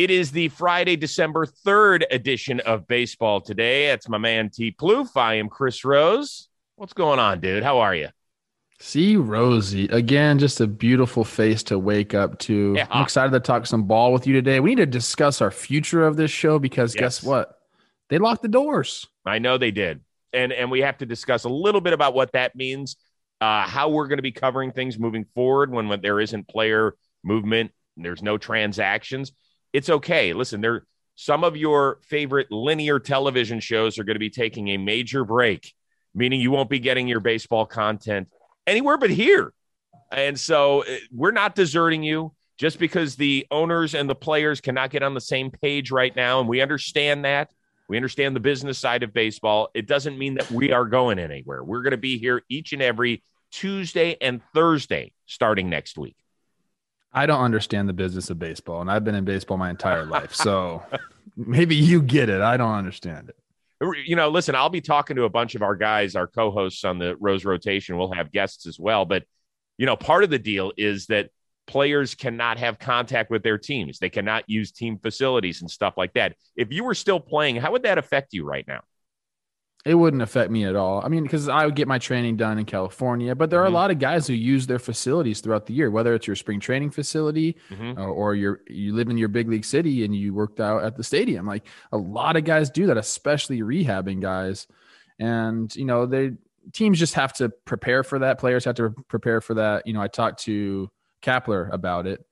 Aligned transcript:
It 0.00 0.10
is 0.10 0.32
the 0.32 0.48
Friday, 0.48 0.96
December 0.96 1.44
3rd 1.44 2.04
edition 2.10 2.58
of 2.60 2.88
Baseball 2.88 3.42
Today. 3.42 3.90
It's 3.90 4.08
my 4.08 4.16
man 4.16 4.48
T. 4.48 4.72
Plouffe. 4.72 5.14
I 5.14 5.34
am 5.34 5.50
Chris 5.50 5.84
Rose. 5.84 6.48
What's 6.76 6.94
going 6.94 7.18
on, 7.18 7.40
dude? 7.40 7.62
How 7.62 7.80
are 7.80 7.94
you? 7.94 8.08
See 8.78 9.16
Rosie 9.16 9.88
again, 9.88 10.38
just 10.38 10.58
a 10.62 10.66
beautiful 10.66 11.22
face 11.22 11.62
to 11.64 11.78
wake 11.78 12.14
up 12.14 12.38
to. 12.38 12.76
Yeah. 12.78 12.86
I'm 12.90 13.02
excited 13.02 13.32
to 13.32 13.40
talk 13.40 13.66
some 13.66 13.82
ball 13.82 14.14
with 14.14 14.26
you 14.26 14.32
today. 14.32 14.58
We 14.58 14.70
need 14.70 14.76
to 14.76 14.86
discuss 14.86 15.42
our 15.42 15.50
future 15.50 16.06
of 16.06 16.16
this 16.16 16.30
show 16.30 16.58
because 16.58 16.94
Yes. 16.94 17.00
guess 17.00 17.22
what? 17.22 17.58
They 18.08 18.16
locked 18.16 18.40
the 18.40 18.48
doors. 18.48 19.06
I 19.26 19.38
know 19.38 19.58
they 19.58 19.70
did. 19.70 20.00
And 20.32 20.50
and 20.50 20.70
we 20.70 20.80
have 20.80 20.96
to 20.96 21.04
discuss 21.04 21.44
a 21.44 21.50
little 21.50 21.82
bit 21.82 21.92
about 21.92 22.14
what 22.14 22.32
that 22.32 22.56
means, 22.56 22.96
uh, 23.42 23.68
how 23.68 23.90
we're 23.90 24.08
going 24.08 24.16
to 24.16 24.22
be 24.22 24.32
covering 24.32 24.72
things 24.72 24.98
moving 24.98 25.26
forward 25.34 25.70
when, 25.70 25.88
when 25.88 26.00
there 26.00 26.20
isn't 26.20 26.48
player 26.48 26.94
movement, 27.22 27.70
and 27.96 28.04
there's 28.06 28.22
no 28.22 28.38
transactions. 28.38 29.32
It's 29.72 29.88
okay. 29.88 30.32
Listen, 30.32 30.60
there 30.60 30.84
some 31.14 31.44
of 31.44 31.56
your 31.56 31.98
favorite 32.02 32.50
linear 32.50 32.98
television 32.98 33.60
shows 33.60 33.98
are 33.98 34.04
going 34.04 34.14
to 34.14 34.20
be 34.20 34.30
taking 34.30 34.68
a 34.68 34.78
major 34.78 35.24
break, 35.24 35.74
meaning 36.14 36.40
you 36.40 36.50
won't 36.50 36.70
be 36.70 36.78
getting 36.78 37.06
your 37.08 37.20
baseball 37.20 37.66
content 37.66 38.28
anywhere 38.66 38.96
but 38.96 39.10
here. 39.10 39.52
And 40.10 40.40
so 40.40 40.82
uh, 40.82 40.96
we're 41.12 41.30
not 41.30 41.54
deserting 41.54 42.02
you 42.02 42.32
just 42.56 42.78
because 42.78 43.16
the 43.16 43.46
owners 43.50 43.94
and 43.94 44.08
the 44.08 44.14
players 44.14 44.60
cannot 44.60 44.90
get 44.90 45.02
on 45.02 45.14
the 45.14 45.20
same 45.20 45.50
page 45.50 45.90
right 45.90 46.14
now. 46.16 46.40
And 46.40 46.48
we 46.48 46.60
understand 46.60 47.24
that. 47.24 47.50
We 47.88 47.96
understand 47.96 48.34
the 48.34 48.40
business 48.40 48.78
side 48.78 49.02
of 49.02 49.12
baseball. 49.12 49.68
It 49.74 49.86
doesn't 49.86 50.16
mean 50.16 50.34
that 50.34 50.50
we 50.50 50.72
are 50.72 50.84
going 50.84 51.18
anywhere. 51.18 51.62
We're 51.62 51.82
going 51.82 51.90
to 51.90 51.96
be 51.96 52.18
here 52.18 52.42
each 52.48 52.72
and 52.72 52.80
every 52.80 53.22
Tuesday 53.50 54.16
and 54.20 54.40
Thursday 54.54 55.12
starting 55.26 55.68
next 55.68 55.98
week. 55.98 56.16
I 57.12 57.26
don't 57.26 57.42
understand 57.42 57.88
the 57.88 57.92
business 57.92 58.30
of 58.30 58.38
baseball, 58.38 58.80
and 58.80 58.90
I've 58.90 59.04
been 59.04 59.14
in 59.14 59.24
baseball 59.24 59.56
my 59.56 59.70
entire 59.70 60.04
life. 60.04 60.34
So 60.34 60.82
maybe 61.36 61.74
you 61.74 62.02
get 62.02 62.28
it. 62.28 62.40
I 62.40 62.56
don't 62.56 62.74
understand 62.74 63.30
it. 63.30 63.36
You 64.06 64.14
know, 64.14 64.28
listen, 64.28 64.54
I'll 64.54 64.68
be 64.68 64.82
talking 64.82 65.16
to 65.16 65.24
a 65.24 65.30
bunch 65.30 65.54
of 65.54 65.62
our 65.62 65.74
guys, 65.74 66.14
our 66.14 66.26
co 66.26 66.50
hosts 66.50 66.84
on 66.84 66.98
the 66.98 67.16
Rose 67.18 67.44
Rotation. 67.44 67.96
We'll 67.96 68.12
have 68.12 68.30
guests 68.30 68.66
as 68.66 68.78
well. 68.78 69.06
But, 69.06 69.24
you 69.78 69.86
know, 69.86 69.96
part 69.96 70.22
of 70.22 70.30
the 70.30 70.38
deal 70.38 70.72
is 70.76 71.06
that 71.06 71.30
players 71.66 72.14
cannot 72.14 72.58
have 72.58 72.78
contact 72.78 73.30
with 73.30 73.42
their 73.42 73.56
teams, 73.56 73.98
they 73.98 74.10
cannot 74.10 74.48
use 74.48 74.70
team 74.70 74.98
facilities 74.98 75.62
and 75.62 75.70
stuff 75.70 75.94
like 75.96 76.12
that. 76.14 76.34
If 76.56 76.72
you 76.72 76.84
were 76.84 76.94
still 76.94 77.20
playing, 77.20 77.56
how 77.56 77.72
would 77.72 77.84
that 77.84 77.96
affect 77.96 78.32
you 78.32 78.44
right 78.44 78.66
now? 78.68 78.80
It 79.86 79.94
wouldn't 79.94 80.22
affect 80.22 80.50
me 80.50 80.64
at 80.66 80.76
all. 80.76 81.00
I 81.02 81.08
mean, 81.08 81.22
because 81.22 81.48
I 81.48 81.64
would 81.64 81.74
get 81.74 81.88
my 81.88 81.98
training 81.98 82.36
done 82.36 82.58
in 82.58 82.66
California, 82.66 83.34
but 83.34 83.48
there 83.48 83.62
are 83.62 83.66
Mhm. 83.66 83.70
a 83.72 83.74
lot 83.74 83.90
of 83.90 83.98
guys 83.98 84.26
who 84.26 84.34
use 84.34 84.66
their 84.66 84.78
facilities 84.78 85.40
throughout 85.40 85.64
the 85.64 85.72
year, 85.72 85.90
whether 85.90 86.12
it's 86.14 86.26
your 86.26 86.36
spring 86.36 86.60
training 86.60 86.90
facility 86.90 87.56
Mhm. 87.70 87.96
or, 87.96 88.08
or 88.08 88.34
you're 88.34 88.60
you 88.68 88.92
live 88.94 89.08
in 89.08 89.16
your 89.16 89.28
big 89.28 89.48
league 89.48 89.64
city 89.64 90.04
and 90.04 90.14
you 90.14 90.34
worked 90.34 90.60
out 90.60 90.84
at 90.84 90.96
the 90.96 91.02
stadium. 91.02 91.46
Like 91.46 91.66
a 91.92 91.96
lot 91.96 92.36
of 92.36 92.44
guys 92.44 92.68
do 92.68 92.86
that, 92.88 92.98
especially 92.98 93.60
rehabbing 93.60 94.20
guys. 94.20 94.66
And 95.18 95.74
you 95.74 95.86
know, 95.86 96.04
they 96.04 96.32
teams 96.74 96.98
just 96.98 97.14
have 97.14 97.32
to 97.34 97.48
prepare 97.64 98.02
for 98.02 98.18
that. 98.18 98.38
Players 98.38 98.66
have 98.66 98.74
to 98.76 98.90
prepare 99.08 99.40
for 99.40 99.54
that. 99.54 99.86
You 99.86 99.94
know, 99.94 100.02
I 100.02 100.08
talked 100.08 100.40
to 100.44 100.90
Kapler 101.22 101.72
about 101.72 102.06
it 102.06 102.22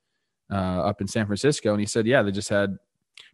uh, 0.50 0.54
up 0.54 1.00
in 1.00 1.06
San 1.06 1.24
Francisco, 1.26 1.70
and 1.72 1.80
he 1.80 1.86
said, 1.86 2.06
yeah, 2.06 2.22
they 2.22 2.30
just 2.30 2.48
had 2.50 2.76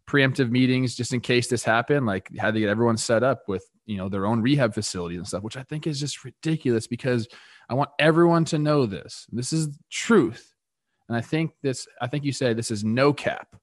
preemptive 0.08 0.50
meetings 0.50 0.94
just 0.94 1.12
in 1.12 1.20
case 1.20 1.48
this 1.48 1.64
happened. 1.64 2.06
Like 2.06 2.28
had 2.36 2.54
to 2.54 2.60
get 2.60 2.68
everyone 2.68 2.96
set 2.96 3.22
up 3.22 3.42
with 3.48 3.64
you 3.86 3.96
know 3.96 4.08
their 4.08 4.26
own 4.26 4.42
rehab 4.42 4.74
facilities 4.74 5.18
and 5.18 5.26
stuff, 5.26 5.42
which 5.42 5.56
I 5.56 5.62
think 5.62 5.86
is 5.86 6.00
just 6.00 6.24
ridiculous 6.24 6.86
because 6.86 7.28
I 7.68 7.74
want 7.74 7.90
everyone 7.98 8.44
to 8.46 8.58
know 8.58 8.86
this. 8.86 9.26
This 9.32 9.52
is 9.52 9.78
truth. 9.90 10.54
And 11.08 11.16
I 11.16 11.20
think 11.20 11.52
this, 11.62 11.86
I 12.00 12.06
think 12.06 12.24
you 12.24 12.32
say 12.32 12.54
this 12.54 12.70
is 12.70 12.84
no 12.84 13.12
cap. 13.12 13.56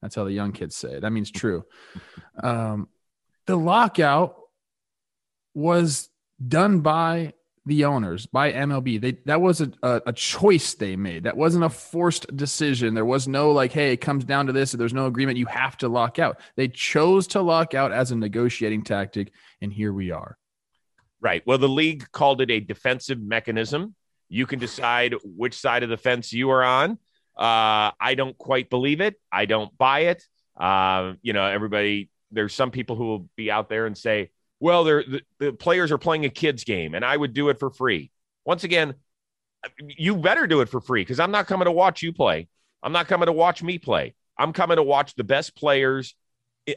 That's 0.00 0.14
how 0.14 0.24
the 0.24 0.32
young 0.32 0.52
kids 0.52 0.74
say 0.74 0.94
it. 0.94 1.00
That 1.02 1.12
means 1.12 1.30
true. 1.30 1.64
Um, 2.42 2.88
the 3.46 3.56
lockout 3.56 4.36
was 5.52 6.08
done 6.48 6.80
by 6.80 7.34
the 7.64 7.84
owners, 7.84 8.26
by 8.26 8.52
MLB. 8.52 9.00
They 9.00 9.12
that 9.26 9.40
was 9.40 9.60
a, 9.60 9.70
a, 9.82 10.02
a 10.06 10.12
choice 10.12 10.74
they 10.74 10.96
made. 10.96 11.24
That 11.24 11.36
wasn't 11.36 11.64
a 11.64 11.70
forced 11.70 12.36
decision. 12.36 12.94
There 12.94 13.04
was 13.04 13.28
no 13.28 13.52
like, 13.52 13.72
hey, 13.72 13.92
it 13.92 13.98
comes 14.00 14.24
down 14.24 14.46
to 14.46 14.52
this. 14.52 14.72
There's 14.72 14.94
no 14.94 15.06
agreement, 15.06 15.38
you 15.38 15.46
have 15.46 15.76
to 15.78 15.88
lock 15.88 16.18
out. 16.18 16.40
They 16.56 16.68
chose 16.68 17.28
to 17.28 17.42
lock 17.42 17.74
out 17.74 17.92
as 17.92 18.10
a 18.10 18.16
negotiating 18.16 18.82
tactic, 18.82 19.32
and 19.60 19.72
here 19.72 19.92
we 19.92 20.10
are. 20.10 20.36
Right. 21.20 21.42
Well, 21.46 21.58
the 21.58 21.68
league 21.68 22.10
called 22.10 22.40
it 22.40 22.50
a 22.50 22.58
defensive 22.58 23.20
mechanism. 23.20 23.94
You 24.28 24.46
can 24.46 24.58
decide 24.58 25.14
which 25.24 25.54
side 25.54 25.84
of 25.84 25.88
the 25.88 25.96
fence 25.96 26.32
you 26.32 26.50
are 26.50 26.64
on. 26.64 26.98
Uh, 27.36 27.92
I 28.00 28.14
don't 28.16 28.36
quite 28.36 28.70
believe 28.70 29.00
it. 29.00 29.14
I 29.30 29.46
don't 29.46 29.76
buy 29.78 30.00
it. 30.00 30.24
Uh, 30.56 31.12
you 31.22 31.32
know, 31.32 31.44
everybody, 31.46 32.10
there's 32.32 32.54
some 32.54 32.72
people 32.72 32.96
who 32.96 33.04
will 33.04 33.28
be 33.36 33.50
out 33.50 33.68
there 33.68 33.86
and 33.86 33.96
say, 33.96 34.30
well, 34.62 34.84
they're, 34.84 35.02
the, 35.02 35.22
the 35.40 35.52
players 35.52 35.90
are 35.90 35.98
playing 35.98 36.24
a 36.24 36.28
kid's 36.28 36.62
game 36.62 36.94
and 36.94 37.04
I 37.04 37.16
would 37.16 37.34
do 37.34 37.48
it 37.48 37.58
for 37.58 37.68
free. 37.68 38.12
Once 38.44 38.62
again, 38.62 38.94
you 39.78 40.16
better 40.16 40.46
do 40.46 40.60
it 40.60 40.68
for 40.68 40.80
free 40.80 41.02
because 41.02 41.18
I'm 41.18 41.32
not 41.32 41.48
coming 41.48 41.64
to 41.64 41.72
watch 41.72 42.00
you 42.00 42.12
play. 42.12 42.46
I'm 42.80 42.92
not 42.92 43.08
coming 43.08 43.26
to 43.26 43.32
watch 43.32 43.60
me 43.60 43.78
play. 43.78 44.14
I'm 44.38 44.52
coming 44.52 44.76
to 44.76 44.82
watch 44.84 45.16
the 45.16 45.24
best 45.24 45.56
players 45.56 46.14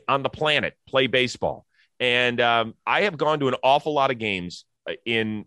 on 0.07 0.23
the 0.23 0.29
planet 0.29 0.73
play 0.88 1.06
baseball. 1.06 1.68
And 2.00 2.41
um, 2.41 2.73
I 2.88 3.01
have 3.01 3.18
gone 3.18 3.40
to 3.41 3.50
an 3.50 3.56
awful 3.62 3.94
lot 3.94 4.09
of 4.09 4.17
games 4.17 4.66
uh, 4.90 4.94
in 5.06 5.46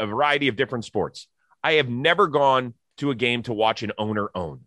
a 0.00 0.06
variety 0.06 0.48
of 0.48 0.56
different 0.56 0.84
sports. 0.84 1.28
I 1.62 1.74
have 1.74 1.88
never 1.88 2.26
gone 2.26 2.74
to 2.96 3.12
a 3.12 3.14
game 3.14 3.44
to 3.44 3.52
watch 3.52 3.84
an 3.84 3.92
owner 3.98 4.30
own. 4.34 4.62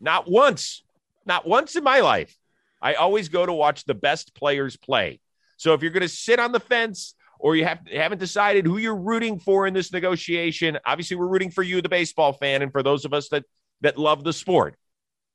Not 0.00 0.30
once. 0.30 0.84
Not 1.26 1.44
once 1.44 1.74
in 1.74 1.82
my 1.82 2.00
life. 2.00 2.38
I 2.80 2.94
always 2.94 3.28
go 3.28 3.44
to 3.44 3.52
watch 3.52 3.84
the 3.84 3.94
best 3.94 4.32
players 4.32 4.76
play. 4.76 5.18
So 5.60 5.74
if 5.74 5.82
you're 5.82 5.90
going 5.90 6.00
to 6.00 6.08
sit 6.08 6.40
on 6.40 6.52
the 6.52 6.58
fence 6.60 7.14
or 7.38 7.54
you 7.54 7.66
have 7.66 7.80
haven't 7.92 8.16
decided 8.16 8.64
who 8.64 8.78
you're 8.78 8.96
rooting 8.96 9.38
for 9.38 9.66
in 9.66 9.74
this 9.74 9.92
negotiation, 9.92 10.78
obviously 10.86 11.18
we're 11.18 11.28
rooting 11.28 11.50
for 11.50 11.62
you, 11.62 11.82
the 11.82 11.88
baseball 11.90 12.32
fan, 12.32 12.62
and 12.62 12.72
for 12.72 12.82
those 12.82 13.04
of 13.04 13.12
us 13.12 13.28
that 13.28 13.44
that 13.82 13.98
love 13.98 14.24
the 14.24 14.32
sport. 14.32 14.74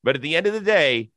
But 0.03 0.15
at 0.15 0.23
the 0.23 0.35
end 0.35 0.47
of 0.47 0.53
the 0.53 0.61
day, 0.61 1.11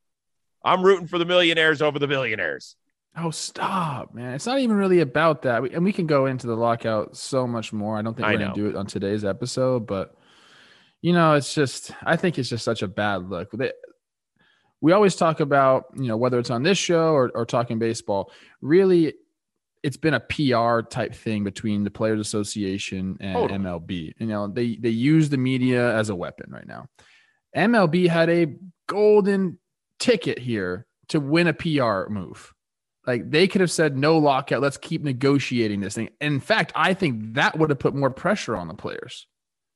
I'm 0.62 0.82
rooting 0.82 1.06
for 1.06 1.16
the 1.16 1.24
millionaires 1.24 1.80
over 1.80 1.98
the 1.98 2.06
billionaires. 2.06 2.76
Oh, 3.16 3.30
stop, 3.30 4.12
man. 4.14 4.34
It's 4.34 4.44
not 4.44 4.58
even 4.58 4.76
really 4.76 5.00
about 5.00 5.40
that. 5.42 5.62
We- 5.62 5.70
And 5.72 5.84
we 5.84 5.92
can 5.94 6.06
go 6.06 6.26
into 6.26 6.46
the 6.46 6.54
lockout 6.54 7.16
so 7.16 7.46
much 7.46 7.72
more. 7.72 7.96
I 7.98 8.02
don't 8.02 8.14
think 8.14 8.28
we're 8.34 8.38
going 8.40 8.54
to 8.54 8.60
do 8.60 8.68
it 8.68 8.76
on 8.76 8.84
today's 8.86 9.24
episode, 9.24 9.86
but 9.86 10.14
you 11.00 11.14
know, 11.14 11.32
it's 11.34 11.54
just, 11.54 11.92
I 12.02 12.16
think 12.16 12.38
it's 12.38 12.48
just 12.50 12.64
such 12.64 12.82
a 12.82 12.88
bad 12.88 13.28
look. 13.30 13.50
They, 13.52 13.72
we 14.80 14.92
always 14.92 15.16
talk 15.16 15.40
about, 15.40 15.86
you 15.96 16.08
know, 16.08 16.16
whether 16.16 16.38
it's 16.38 16.50
on 16.50 16.62
this 16.62 16.78
show 16.78 17.12
or, 17.12 17.30
or 17.34 17.44
talking 17.44 17.78
baseball, 17.78 18.30
really, 18.60 19.14
it's 19.82 19.96
been 19.96 20.14
a 20.14 20.20
PR 20.20 20.80
type 20.88 21.14
thing 21.14 21.44
between 21.44 21.84
the 21.84 21.90
Players 21.90 22.20
Association 22.20 23.16
and 23.20 23.34
Totally. 23.34 23.58
MLB. 23.58 24.12
You 24.18 24.26
know, 24.26 24.48
they, 24.48 24.76
they 24.76 24.90
use 24.90 25.28
the 25.28 25.36
media 25.36 25.94
as 25.96 26.10
a 26.10 26.16
weapon 26.16 26.50
right 26.50 26.66
now. 26.66 26.86
MLB 27.56 28.08
had 28.08 28.30
a 28.30 28.54
golden 28.86 29.58
ticket 29.98 30.38
here 30.38 30.86
to 31.08 31.20
win 31.20 31.46
a 31.46 31.52
PR 31.52 32.10
move. 32.10 32.52
Like 33.06 33.30
they 33.30 33.48
could 33.48 33.62
have 33.62 33.70
said 33.70 33.96
no 33.96 34.18
lockout. 34.18 34.60
Let's 34.60 34.76
keep 34.76 35.02
negotiating 35.02 35.80
this 35.80 35.94
thing. 35.94 36.10
In 36.20 36.40
fact, 36.40 36.72
I 36.74 36.92
think 36.92 37.34
that 37.34 37.58
would 37.58 37.70
have 37.70 37.78
put 37.78 37.94
more 37.94 38.10
pressure 38.10 38.56
on 38.56 38.68
the 38.68 38.74
players 38.74 39.26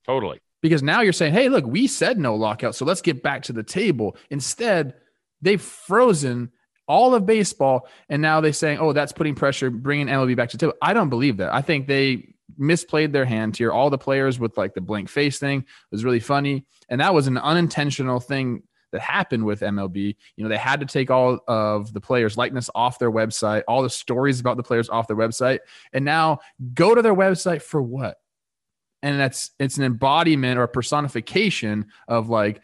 Totally. 0.07 0.41
Because 0.63 0.83
now 0.83 1.03
you're 1.03 1.13
saying, 1.13 1.35
hey, 1.35 1.49
look, 1.49 1.67
we 1.67 1.87
said 1.87 2.19
no 2.19 2.35
lockout, 2.35 2.75
so 2.75 2.85
let's 2.85 3.03
get 3.03 3.23
back 3.23 3.43
to 3.43 3.53
the 3.53 3.63
table. 3.63 4.17
Instead, 4.31 4.95
they've 5.43 5.61
frozen 5.61 6.51
all 6.89 7.15
of 7.15 7.27
baseball, 7.27 7.89
and 8.09 8.23
now 8.23 8.41
they're 8.41 8.53
saying, 8.53 8.79
oh, 8.79 8.93
that's 8.93 9.13
putting 9.13 9.35
pressure, 9.35 9.71
bringing 9.71 10.07
MLB 10.07 10.37
back 10.37 10.49
to 10.51 10.57
the 10.57 10.61
table. 10.67 10.79
I 10.81 10.95
don't 10.95 11.11
believe 11.11 11.37
that. 11.39 11.53
I 11.53 11.63
think 11.63 11.87
they 11.87 12.35
misplayed 12.61 13.13
their 13.13 13.25
hand 13.25 13.57
here. 13.57 13.73
All 13.73 13.91
the 13.91 13.99
players 13.99 14.39
with 14.39 14.57
like 14.57 14.75
the 14.75 14.81
blank 14.81 15.09
face 15.09 15.39
thing 15.39 15.65
was 15.91 16.05
really 16.05 16.21
funny, 16.21 16.65
and 16.89 17.01
that 17.01 17.15
was 17.15 17.27
an 17.27 17.39
unintentional 17.39 18.21
thing 18.21 18.63
that 18.93 19.01
happened 19.01 19.45
with 19.45 19.61
MLB. 19.61 20.17
You 20.37 20.45
know, 20.45 20.51
they 20.51 20.59
had 20.59 20.81
to 20.81 20.87
take 20.87 21.11
all 21.11 21.41
of 21.49 21.93
the 21.93 22.01
players' 22.01 22.37
likeness 22.37 22.69
off 22.75 22.99
their 22.99 23.11
website, 23.11 23.63
all 23.67 23.83
the 23.83 23.91
stories 23.91 24.39
about 24.39 24.59
the 24.59 24.63
players 24.63 24.89
off 24.89 25.09
their 25.09 25.17
website, 25.17 25.61
and 25.93 26.05
now 26.05 26.41
go 26.75 26.95
to 26.95 27.03
their 27.03 27.15
website 27.15 27.63
for 27.63 27.83
what? 27.83 28.19
And 29.03 29.19
that's 29.19 29.51
it's 29.59 29.79
an 29.79 29.85
embodiment 29.85 30.59
or 30.59 30.63
a 30.63 30.69
personification 30.69 31.87
of 32.07 32.29
like, 32.29 32.61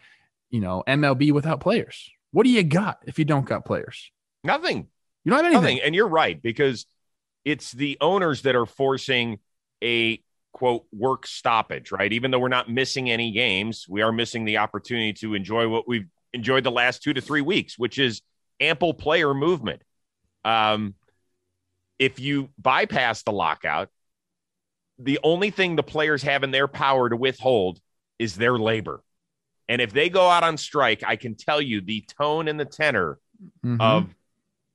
you 0.49 0.61
know, 0.61 0.83
MLB 0.87 1.31
without 1.31 1.59
players. 1.59 2.09
What 2.31 2.43
do 2.43 2.49
you 2.49 2.63
got 2.63 2.99
if 3.05 3.19
you 3.19 3.25
don't 3.25 3.45
got 3.45 3.65
players? 3.65 4.11
Nothing. 4.43 4.87
You 5.23 5.31
don't 5.31 5.43
have 5.43 5.45
anything. 5.45 5.61
Nothing. 5.75 5.81
And 5.81 5.95
you're 5.95 6.07
right, 6.07 6.41
because 6.41 6.85
it's 7.43 7.71
the 7.71 7.97
owners 7.99 8.43
that 8.43 8.55
are 8.55 8.65
forcing 8.65 9.39
a 9.83 10.21
quote 10.53 10.85
work 10.91 11.27
stoppage, 11.27 11.91
right? 11.91 12.11
Even 12.11 12.31
though 12.31 12.39
we're 12.39 12.47
not 12.47 12.69
missing 12.69 13.09
any 13.09 13.31
games, 13.31 13.85
we 13.89 14.01
are 14.01 14.11
missing 14.11 14.45
the 14.45 14.57
opportunity 14.57 15.13
to 15.13 15.33
enjoy 15.33 15.67
what 15.67 15.87
we've 15.87 16.07
enjoyed 16.33 16.63
the 16.63 16.71
last 16.71 17.03
two 17.03 17.13
to 17.13 17.21
three 17.21 17.41
weeks, 17.41 17.77
which 17.77 17.97
is 17.97 18.21
ample 18.59 18.93
player 18.93 19.33
movement. 19.33 19.81
Um, 20.45 20.95
if 21.97 22.19
you 22.19 22.49
bypass 22.57 23.23
the 23.23 23.31
lockout, 23.31 23.89
the 24.99 25.19
only 25.23 25.49
thing 25.49 25.75
the 25.75 25.83
players 25.83 26.21
have 26.23 26.43
in 26.43 26.51
their 26.51 26.67
power 26.67 27.09
to 27.09 27.15
withhold 27.15 27.79
is 28.19 28.35
their 28.35 28.57
labor. 28.59 29.01
And 29.69 29.81
if 29.81 29.93
they 29.93 30.09
go 30.09 30.27
out 30.27 30.43
on 30.43 30.57
strike, 30.57 31.03
I 31.05 31.15
can 31.15 31.35
tell 31.35 31.61
you 31.61 31.79
the 31.81 32.01
tone 32.19 32.47
and 32.47 32.59
the 32.59 32.65
tenor 32.65 33.19
Mhm. 33.63 33.79
of 33.79 34.13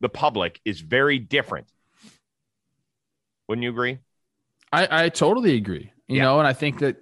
the 0.00 0.08
public 0.08 0.60
is 0.64 0.80
very 0.80 1.18
different. 1.18 1.66
Wouldn't 3.48 3.62
you 3.62 3.70
agree? 3.70 3.98
I, 4.72 5.04
I 5.04 5.08
totally 5.08 5.56
agree. 5.56 5.92
You 6.08 6.16
Yeah. 6.16 6.22
know, 6.24 6.38
and 6.38 6.48
I 6.48 6.52
think 6.52 6.78
that 6.78 6.96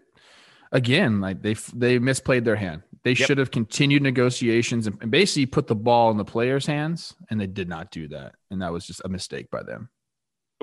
again, 0.72 1.20
like 1.20 1.42
they 1.42 1.54
they 1.54 1.98
misplayed 1.98 2.44
their 2.44 2.56
hand. 2.56 2.82
They 3.04 3.10
Yep. 3.14 3.26
should 3.26 3.38
have 3.38 3.50
continued 3.50 4.02
negotiations 4.02 4.86
and, 4.86 4.96
and 5.02 5.10
basically 5.10 5.46
put 5.46 5.66
the 5.66 5.74
ball 5.74 6.10
in 6.10 6.16
the 6.16 6.24
players' 6.24 6.66
hands, 6.66 7.14
and 7.30 7.40
they 7.40 7.46
did 7.48 7.68
not 7.68 7.90
do 7.90 8.08
that, 8.08 8.34
and 8.50 8.62
that 8.62 8.72
was 8.72 8.86
just 8.86 9.00
a 9.04 9.08
mistake 9.08 9.50
by 9.50 9.62
them. 9.62 9.90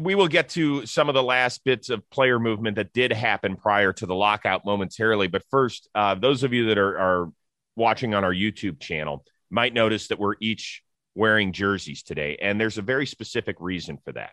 We 0.01 0.15
will 0.15 0.27
get 0.27 0.49
to 0.49 0.85
some 0.85 1.09
of 1.09 1.15
the 1.15 1.23
last 1.23 1.63
bits 1.63 1.89
of 1.89 2.07
player 2.09 2.39
movement 2.39 2.75
that 2.77 2.93
did 2.93 3.11
happen 3.11 3.55
prior 3.55 3.93
to 3.93 4.05
the 4.05 4.15
lockout 4.15 4.65
momentarily. 4.65 5.27
But 5.27 5.43
first, 5.49 5.89
uh, 5.95 6.15
those 6.15 6.43
of 6.43 6.53
you 6.53 6.67
that 6.67 6.77
are, 6.77 6.97
are 6.97 7.31
watching 7.75 8.13
on 8.13 8.23
our 8.23 8.33
YouTube 8.33 8.79
channel 8.79 9.23
might 9.49 9.73
notice 9.73 10.07
that 10.07 10.19
we're 10.19 10.35
each 10.39 10.83
wearing 11.15 11.51
jerseys 11.51 12.03
today. 12.03 12.37
And 12.41 12.59
there's 12.59 12.77
a 12.77 12.83
very 12.83 13.05
specific 13.05 13.57
reason 13.59 13.97
for 14.03 14.13
that. 14.13 14.31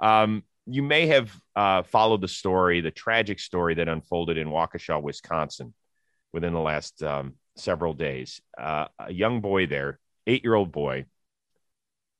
Um, 0.00 0.42
you 0.66 0.82
may 0.82 1.06
have 1.08 1.30
uh, 1.54 1.82
followed 1.82 2.20
the 2.20 2.28
story, 2.28 2.80
the 2.80 2.90
tragic 2.90 3.38
story 3.38 3.74
that 3.74 3.88
unfolded 3.88 4.38
in 4.38 4.48
Waukesha, 4.48 5.00
Wisconsin 5.00 5.74
within 6.32 6.52
the 6.52 6.60
last 6.60 7.02
um, 7.02 7.34
several 7.56 7.92
days. 7.92 8.40
Uh, 8.58 8.86
a 8.98 9.12
young 9.12 9.40
boy 9.40 9.66
there, 9.66 10.00
eight 10.26 10.42
year 10.42 10.54
old 10.54 10.72
boy, 10.72 11.04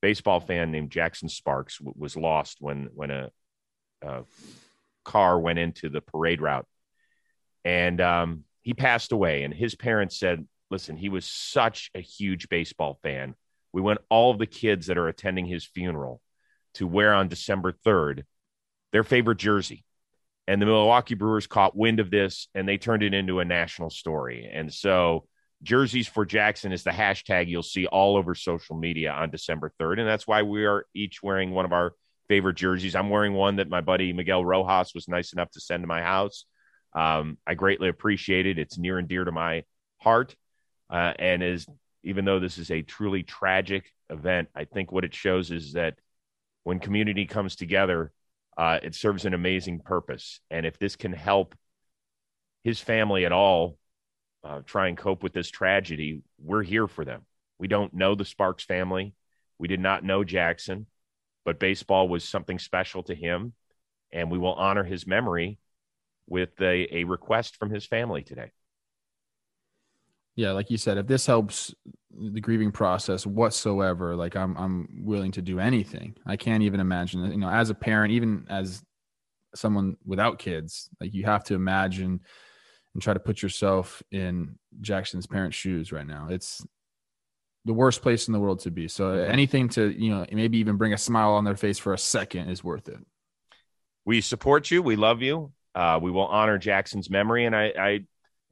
baseball 0.04 0.38
fan 0.38 0.70
named 0.70 0.90
Jackson 0.90 1.30
Sparks 1.30 1.78
w- 1.78 1.94
was 1.96 2.14
lost 2.14 2.58
when 2.60 2.90
when 2.94 3.10
a, 3.10 3.30
a 4.02 4.24
car 5.02 5.40
went 5.40 5.58
into 5.58 5.88
the 5.88 6.02
parade 6.02 6.42
route, 6.42 6.66
and 7.64 8.02
um, 8.02 8.44
he 8.60 8.74
passed 8.74 9.12
away. 9.12 9.44
And 9.44 9.54
his 9.54 9.74
parents 9.74 10.18
said, 10.18 10.46
"Listen, 10.70 10.98
he 10.98 11.08
was 11.08 11.24
such 11.24 11.90
a 11.94 12.00
huge 12.00 12.50
baseball 12.50 12.98
fan. 13.02 13.34
We 13.72 13.80
want 13.80 14.00
all 14.10 14.30
of 14.30 14.38
the 14.38 14.46
kids 14.46 14.88
that 14.88 14.98
are 14.98 15.08
attending 15.08 15.46
his 15.46 15.64
funeral 15.64 16.20
to 16.74 16.86
wear 16.86 17.14
on 17.14 17.28
December 17.28 17.72
third 17.72 18.26
their 18.92 19.04
favorite 19.04 19.38
jersey." 19.38 19.86
And 20.46 20.60
the 20.60 20.66
Milwaukee 20.66 21.14
Brewers 21.14 21.46
caught 21.46 21.74
wind 21.74 21.98
of 21.98 22.10
this, 22.10 22.48
and 22.54 22.68
they 22.68 22.76
turned 22.76 23.02
it 23.02 23.14
into 23.14 23.40
a 23.40 23.46
national 23.46 23.88
story. 23.88 24.50
And 24.52 24.70
so 24.70 25.26
jerseys 25.64 26.06
for 26.06 26.24
Jackson 26.24 26.72
is 26.72 26.84
the 26.84 26.90
hashtag 26.90 27.48
you'll 27.48 27.62
see 27.62 27.86
all 27.86 28.16
over 28.16 28.34
social 28.34 28.76
media 28.76 29.10
on 29.10 29.30
December 29.30 29.72
3rd. 29.80 30.00
And 30.00 30.08
that's 30.08 30.26
why 30.26 30.42
we 30.42 30.66
are 30.66 30.86
each 30.94 31.22
wearing 31.22 31.50
one 31.50 31.64
of 31.64 31.72
our 31.72 31.94
favorite 32.28 32.56
jerseys. 32.56 32.94
I'm 32.94 33.10
wearing 33.10 33.32
one 33.32 33.56
that 33.56 33.68
my 33.68 33.80
buddy 33.80 34.12
Miguel 34.12 34.44
Rojas 34.44 34.94
was 34.94 35.08
nice 35.08 35.32
enough 35.32 35.50
to 35.52 35.60
send 35.60 35.82
to 35.82 35.86
my 35.86 36.02
house. 36.02 36.44
Um, 36.94 37.38
I 37.46 37.54
greatly 37.54 37.88
appreciate 37.88 38.46
it. 38.46 38.58
It's 38.58 38.78
near 38.78 38.98
and 38.98 39.08
dear 39.08 39.24
to 39.24 39.32
my 39.32 39.64
heart. 39.98 40.36
Uh, 40.90 41.12
and 41.18 41.42
is 41.42 41.66
even 42.04 42.24
though 42.24 42.38
this 42.38 42.58
is 42.58 42.70
a 42.70 42.82
truly 42.82 43.22
tragic 43.22 43.90
event, 44.10 44.48
I 44.54 44.64
think 44.64 44.92
what 44.92 45.04
it 45.04 45.14
shows 45.14 45.50
is 45.50 45.72
that 45.72 45.94
when 46.62 46.78
community 46.78 47.26
comes 47.26 47.56
together, 47.56 48.12
uh, 48.56 48.78
it 48.82 48.94
serves 48.94 49.24
an 49.24 49.34
amazing 49.34 49.80
purpose. 49.80 50.40
And 50.50 50.66
if 50.66 50.78
this 50.78 50.94
can 50.94 51.12
help 51.12 51.54
his 52.62 52.80
family 52.80 53.24
at 53.24 53.32
all 53.32 53.78
uh, 54.44 54.60
try 54.66 54.88
and 54.88 54.96
cope 54.96 55.22
with 55.22 55.32
this 55.32 55.50
tragedy, 55.50 56.22
we're 56.38 56.62
here 56.62 56.86
for 56.86 57.04
them. 57.04 57.22
We 57.58 57.68
don't 57.68 57.94
know 57.94 58.14
the 58.14 58.24
Sparks 58.24 58.64
family. 58.64 59.14
We 59.58 59.68
did 59.68 59.80
not 59.80 60.04
know 60.04 60.22
Jackson, 60.24 60.86
but 61.44 61.58
baseball 61.58 62.08
was 62.08 62.24
something 62.24 62.58
special 62.58 63.02
to 63.04 63.14
him. 63.14 63.54
And 64.12 64.30
we 64.30 64.38
will 64.38 64.54
honor 64.54 64.84
his 64.84 65.06
memory 65.06 65.58
with 66.28 66.60
a, 66.60 66.98
a 66.98 67.04
request 67.04 67.56
from 67.56 67.70
his 67.70 67.86
family 67.86 68.22
today. 68.22 68.52
Yeah, 70.36 70.52
like 70.52 70.70
you 70.70 70.78
said, 70.78 70.98
if 70.98 71.06
this 71.06 71.26
helps 71.26 71.74
the 72.10 72.40
grieving 72.40 72.72
process 72.72 73.26
whatsoever, 73.26 74.16
like 74.16 74.36
I'm 74.36 74.56
I'm 74.56 74.88
willing 75.04 75.32
to 75.32 75.42
do 75.42 75.60
anything. 75.60 76.16
I 76.26 76.36
can't 76.36 76.62
even 76.62 76.80
imagine, 76.80 77.24
you 77.30 77.38
know, 77.38 77.48
as 77.48 77.70
a 77.70 77.74
parent, 77.74 78.12
even 78.12 78.46
as 78.50 78.82
someone 79.54 79.96
without 80.04 80.40
kids, 80.40 80.88
like 81.00 81.14
you 81.14 81.24
have 81.24 81.44
to 81.44 81.54
imagine 81.54 82.20
and 82.94 83.02
try 83.02 83.12
to 83.12 83.20
put 83.20 83.42
yourself 83.42 84.02
in 84.10 84.56
Jackson's 84.80 85.26
parents' 85.26 85.56
shoes 85.56 85.92
right 85.92 86.06
now. 86.06 86.28
It's 86.30 86.64
the 87.64 87.72
worst 87.72 88.02
place 88.02 88.28
in 88.28 88.32
the 88.32 88.40
world 88.40 88.60
to 88.60 88.70
be. 88.70 88.88
So 88.88 89.10
anything 89.10 89.68
to, 89.70 89.90
you 89.90 90.10
know, 90.10 90.26
maybe 90.30 90.58
even 90.58 90.76
bring 90.76 90.92
a 90.92 90.98
smile 90.98 91.32
on 91.32 91.44
their 91.44 91.56
face 91.56 91.78
for 91.78 91.92
a 91.92 91.98
second 91.98 92.50
is 92.50 92.62
worth 92.62 92.88
it. 92.88 92.98
We 94.04 94.20
support 94.20 94.70
you. 94.70 94.82
We 94.82 94.96
love 94.96 95.22
you. 95.22 95.52
Uh, 95.74 95.98
we 96.00 96.10
will 96.10 96.26
honor 96.26 96.58
Jackson's 96.58 97.10
memory. 97.10 97.46
And 97.46 97.56
I, 97.56 97.72
I 97.78 98.00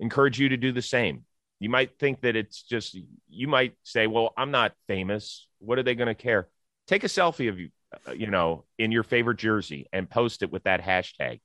encourage 0.01 0.41
you 0.41 0.49
to 0.49 0.57
do 0.57 0.73
the 0.73 0.83
same. 0.83 1.25
You 1.61 1.69
might 1.69 1.99
think 1.99 2.23
that 2.23 2.35
it's 2.35 2.63
just, 2.63 2.99
you 3.29 3.49
might 3.49 3.75
say, 3.85 4.07
well, 4.07 4.33
I'm 4.37 4.51
not 4.51 4.73
famous. 4.89 5.47
What 5.59 5.79
are 5.79 5.85
they 5.85 5.95
going 5.95 6.09
to 6.09 6.15
care? 6.15 6.49
Take 6.89 7.05
a 7.05 7.09
selfie 7.09 7.49
of 7.49 7.61
you, 7.61 7.69
uh, 8.09 8.13
you 8.13 8.27
know, 8.27 8.65
in 8.79 8.91
your 8.91 9.05
favorite 9.05 9.39
jersey 9.39 9.87
and 9.93 10.11
post 10.11 10.43
it 10.43 10.51
with 10.51 10.65
that 10.65 10.83
hashtag, 10.83 11.41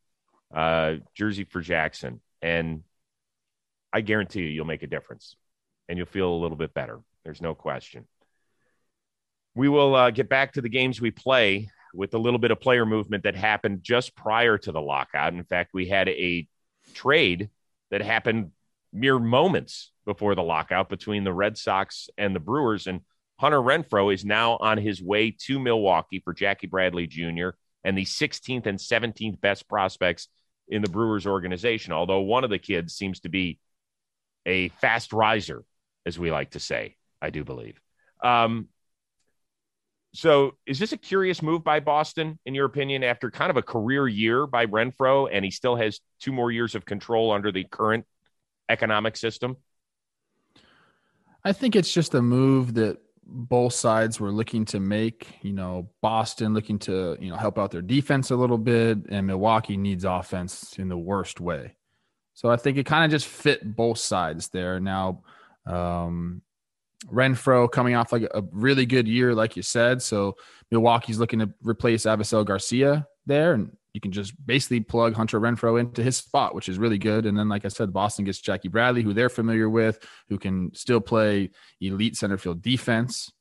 uh, 0.55 0.95
jersey 1.13 1.43
for 1.43 1.61
Jackson. 1.61 2.21
And 2.41 2.83
I 3.93 4.01
guarantee 4.01 4.41
you, 4.41 4.47
you'll 4.47 4.65
make 4.65 4.83
a 4.83 4.87
difference 4.87 5.35
and 5.87 5.97
you'll 5.97 6.07
feel 6.07 6.29
a 6.29 6.41
little 6.41 6.57
bit 6.57 6.73
better. 6.73 6.99
There's 7.23 7.41
no 7.41 7.55
question. 7.55 8.05
We 9.55 9.69
will 9.69 9.95
uh, 9.95 10.11
get 10.11 10.29
back 10.29 10.53
to 10.53 10.61
the 10.61 10.69
games 10.69 11.01
we 11.01 11.11
play 11.11 11.69
with 11.93 12.13
a 12.13 12.17
little 12.17 12.39
bit 12.39 12.51
of 12.51 12.59
player 12.59 12.85
movement 12.85 13.23
that 13.23 13.35
happened 13.35 13.81
just 13.81 14.15
prior 14.15 14.57
to 14.59 14.71
the 14.71 14.81
lockout. 14.81 15.33
In 15.33 15.43
fact, 15.43 15.71
we 15.73 15.87
had 15.87 16.09
a 16.09 16.47
trade 16.93 17.49
that 17.89 18.01
happened 18.01 18.51
mere 18.93 19.19
moments 19.19 19.91
before 20.05 20.35
the 20.35 20.43
lockout 20.43 20.89
between 20.89 21.23
the 21.23 21.33
Red 21.33 21.57
Sox 21.57 22.09
and 22.17 22.35
the 22.35 22.39
Brewers. 22.39 22.87
And 22.87 23.01
Hunter 23.39 23.59
Renfroe 23.59 24.13
is 24.13 24.25
now 24.25 24.57
on 24.57 24.77
his 24.77 25.01
way 25.01 25.31
to 25.45 25.59
Milwaukee 25.59 26.19
for 26.19 26.33
Jackie 26.33 26.67
Bradley 26.67 27.07
Jr. 27.07 27.49
and 27.83 27.97
the 27.97 28.05
16th 28.05 28.65
and 28.65 28.79
17th 28.79 29.41
best 29.41 29.67
prospects 29.67 30.27
in 30.67 30.81
the 30.81 30.89
Brewers 30.89 31.25
organization. 31.25 31.93
Although 31.93 32.21
one 32.21 32.43
of 32.43 32.49
the 32.49 32.59
kids 32.59 32.93
seems 32.95 33.19
to 33.21 33.29
be 33.29 33.59
a 34.47 34.69
fast 34.69 35.13
riser, 35.13 35.63
as 36.05 36.17
we 36.17 36.31
like 36.31 36.51
to 36.51 36.59
say, 36.59 36.95
I 37.21 37.29
do 37.29 37.43
believe. 37.43 37.79
Um, 38.23 38.69
so, 40.13 40.53
is 40.65 40.79
this 40.79 40.93
a 40.93 40.97
curious 40.97 41.43
move 41.43 41.63
by 41.63 41.79
Boston, 41.79 42.39
in 42.45 42.55
your 42.55 42.65
opinion, 42.65 43.03
after 43.03 43.29
kind 43.29 43.51
of 43.51 43.57
a 43.57 43.61
career 43.61 44.07
year 44.07 44.47
by 44.47 44.65
Renfroe, 44.65 45.29
and 45.31 45.45
he 45.45 45.51
still 45.51 45.75
has 45.75 45.99
two 46.19 46.31
more 46.31 46.49
years 46.49 46.73
of 46.73 46.85
control 46.85 47.31
under 47.31 47.51
the 47.51 47.65
current 47.65 48.05
economic 48.69 49.15
system? 49.15 49.57
I 51.43 51.53
think 51.53 51.75
it's 51.75 51.93
just 51.93 52.15
a 52.15 52.21
move 52.21 52.73
that 52.75 52.97
both 53.23 53.73
sides 53.73 54.19
were 54.19 54.31
looking 54.31 54.65
to 54.65 54.79
make. 54.79 55.27
You 55.43 55.53
know, 55.53 55.89
Boston 56.01 56.53
looking 56.53 56.79
to, 56.79 57.17
you 57.19 57.29
know, 57.29 57.35
help 57.35 57.59
out 57.59 57.71
their 57.71 57.81
defense 57.81 58.31
a 58.31 58.35
little 58.35 58.57
bit, 58.57 58.97
and 59.09 59.27
Milwaukee 59.27 59.77
needs 59.77 60.05
offense 60.05 60.79
in 60.79 60.87
the 60.87 60.97
worst 60.97 61.39
way. 61.39 61.75
So 62.37 62.51
I 62.51 62.55
think 62.55 62.77
it 62.77 62.85
kind 62.85 63.03
of 63.03 63.09
just 63.09 63.25
fit 63.25 63.75
both 63.75 63.97
sides 63.97 64.49
there. 64.49 64.79
Now, 64.79 65.23
um, 65.65 66.43
Renfroe 67.11 67.71
coming 67.71 67.95
off 67.95 68.11
like 68.11 68.27
a 68.31 68.43
really 68.51 68.85
good 68.85 69.07
year, 69.07 69.33
like 69.33 69.55
you 69.55 69.63
said. 69.63 70.03
So 70.03 70.35
Milwaukee's 70.69 71.17
looking 71.17 71.39
to 71.39 71.49
replace 71.63 72.03
Avisail 72.03 72.45
Garcia 72.45 73.07
there, 73.25 73.53
and 73.53 73.75
you 73.93 73.99
can 73.99 74.11
just 74.11 74.35
basically 74.45 74.81
plug 74.81 75.15
Hunter 75.15 75.41
Renfroe 75.41 75.79
into 75.79 76.03
his 76.03 76.17
spot, 76.17 76.53
which 76.53 76.69
is 76.69 76.77
really 76.77 76.99
good. 76.99 77.25
And 77.25 77.35
then, 77.35 77.49
like 77.49 77.65
I 77.65 77.69
said, 77.69 77.91
Boston 77.91 78.25
gets 78.25 78.39
Jackie 78.39 78.67
Bradley, 78.67 79.01
who 79.01 79.15
they're 79.15 79.29
familiar 79.29 79.67
with, 79.67 79.97
who 80.29 80.37
can 80.37 80.71
still 80.75 81.01
play 81.01 81.49
elite 81.81 82.17
center 82.17 82.37
field 82.37 82.61
defense. 82.61 83.31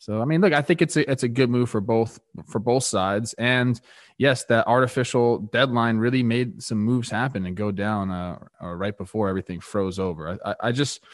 So 0.00 0.22
I 0.22 0.24
mean, 0.24 0.40
look, 0.40 0.54
I 0.54 0.62
think 0.62 0.80
it's 0.80 0.96
a 0.96 1.08
it's 1.10 1.24
a 1.24 1.28
good 1.28 1.50
move 1.50 1.68
for 1.68 1.82
both 1.82 2.18
for 2.46 2.58
both 2.58 2.84
sides. 2.84 3.34
And 3.34 3.78
yes, 4.16 4.44
that 4.46 4.66
artificial 4.66 5.38
deadline 5.38 5.98
really 5.98 6.22
made 6.22 6.62
some 6.62 6.78
moves 6.78 7.10
happen 7.10 7.44
and 7.44 7.54
go 7.54 7.70
down 7.70 8.10
uh, 8.10 8.38
uh, 8.62 8.74
right 8.74 8.96
before 8.96 9.28
everything 9.28 9.60
froze 9.60 9.98
over. 9.98 10.38
I, 10.42 10.54
I, 10.60 10.72
just 10.72 11.04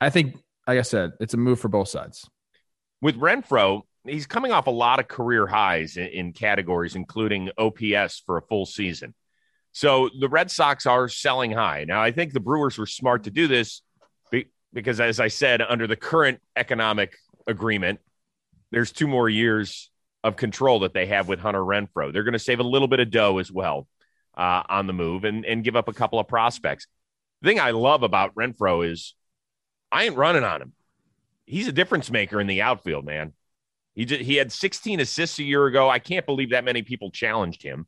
I 0.00 0.08
think, 0.08 0.36
like 0.66 0.78
I 0.78 0.82
said, 0.82 1.12
it's 1.20 1.34
a 1.34 1.36
move 1.36 1.60
for 1.60 1.68
both 1.68 1.88
sides. 1.88 2.26
With 3.02 3.16
Renfroe, 3.16 3.82
he's 4.06 4.26
coming 4.26 4.52
off 4.52 4.68
a 4.68 4.70
lot 4.70 5.00
of 5.00 5.08
career 5.08 5.46
highs 5.46 5.98
in, 5.98 6.06
in 6.06 6.32
categories, 6.32 6.96
including 6.96 7.50
OPS 7.58 8.22
for 8.24 8.38
a 8.38 8.42
full 8.42 8.64
season. 8.64 9.14
So 9.72 10.08
the 10.18 10.30
Red 10.30 10.50
Sox 10.50 10.86
are 10.86 11.08
selling 11.08 11.50
high. 11.50 11.84
Now, 11.84 12.02
I 12.02 12.12
think 12.12 12.32
the 12.32 12.40
Brewers 12.40 12.78
were 12.78 12.86
smart 12.86 13.24
to 13.24 13.30
do 13.30 13.46
this 13.48 13.82
be, 14.30 14.46
because, 14.72 14.98
as 14.98 15.20
I 15.20 15.28
said, 15.28 15.60
under 15.60 15.86
the 15.86 15.96
current 15.96 16.40
economic 16.56 17.14
agreement, 17.48 18.00
there's 18.70 18.92
two 18.92 19.08
more 19.08 19.28
years 19.28 19.90
of 20.22 20.36
control 20.36 20.80
that 20.80 20.94
they 20.94 21.06
have 21.06 21.28
with 21.28 21.40
Hunter 21.40 21.60
Renfroe. 21.60 22.12
They're 22.12 22.24
going 22.24 22.32
to 22.32 22.38
save 22.38 22.60
a 22.60 22.64
little 22.64 22.88
bit 22.88 23.00
of 23.00 23.10
dough 23.10 23.38
as 23.38 23.50
well 23.50 23.86
uh, 24.36 24.62
on 24.68 24.86
the 24.86 24.92
move 24.92 25.24
and, 25.24 25.44
and 25.44 25.64
give 25.64 25.76
up 25.76 25.88
a 25.88 25.92
couple 25.92 26.18
of 26.18 26.28
prospects. 26.28 26.86
The 27.42 27.48
thing 27.48 27.60
I 27.60 27.70
love 27.70 28.02
about 28.02 28.34
Renfroe 28.34 28.90
is 28.90 29.14
I 29.90 30.04
ain't 30.04 30.16
running 30.16 30.44
on 30.44 30.60
him. 30.62 30.72
He's 31.46 31.68
a 31.68 31.72
difference 31.72 32.10
maker 32.10 32.40
in 32.40 32.46
the 32.46 32.62
outfield, 32.62 33.06
man. 33.06 33.32
He 33.94 34.04
just, 34.04 34.20
he 34.20 34.36
had 34.36 34.52
16 34.52 35.00
assists 35.00 35.38
a 35.38 35.44
year 35.44 35.66
ago. 35.66 35.88
I 35.88 35.98
can't 35.98 36.26
believe 36.26 36.50
that 36.50 36.64
many 36.64 36.82
people 36.82 37.10
challenged 37.10 37.62
him. 37.62 37.86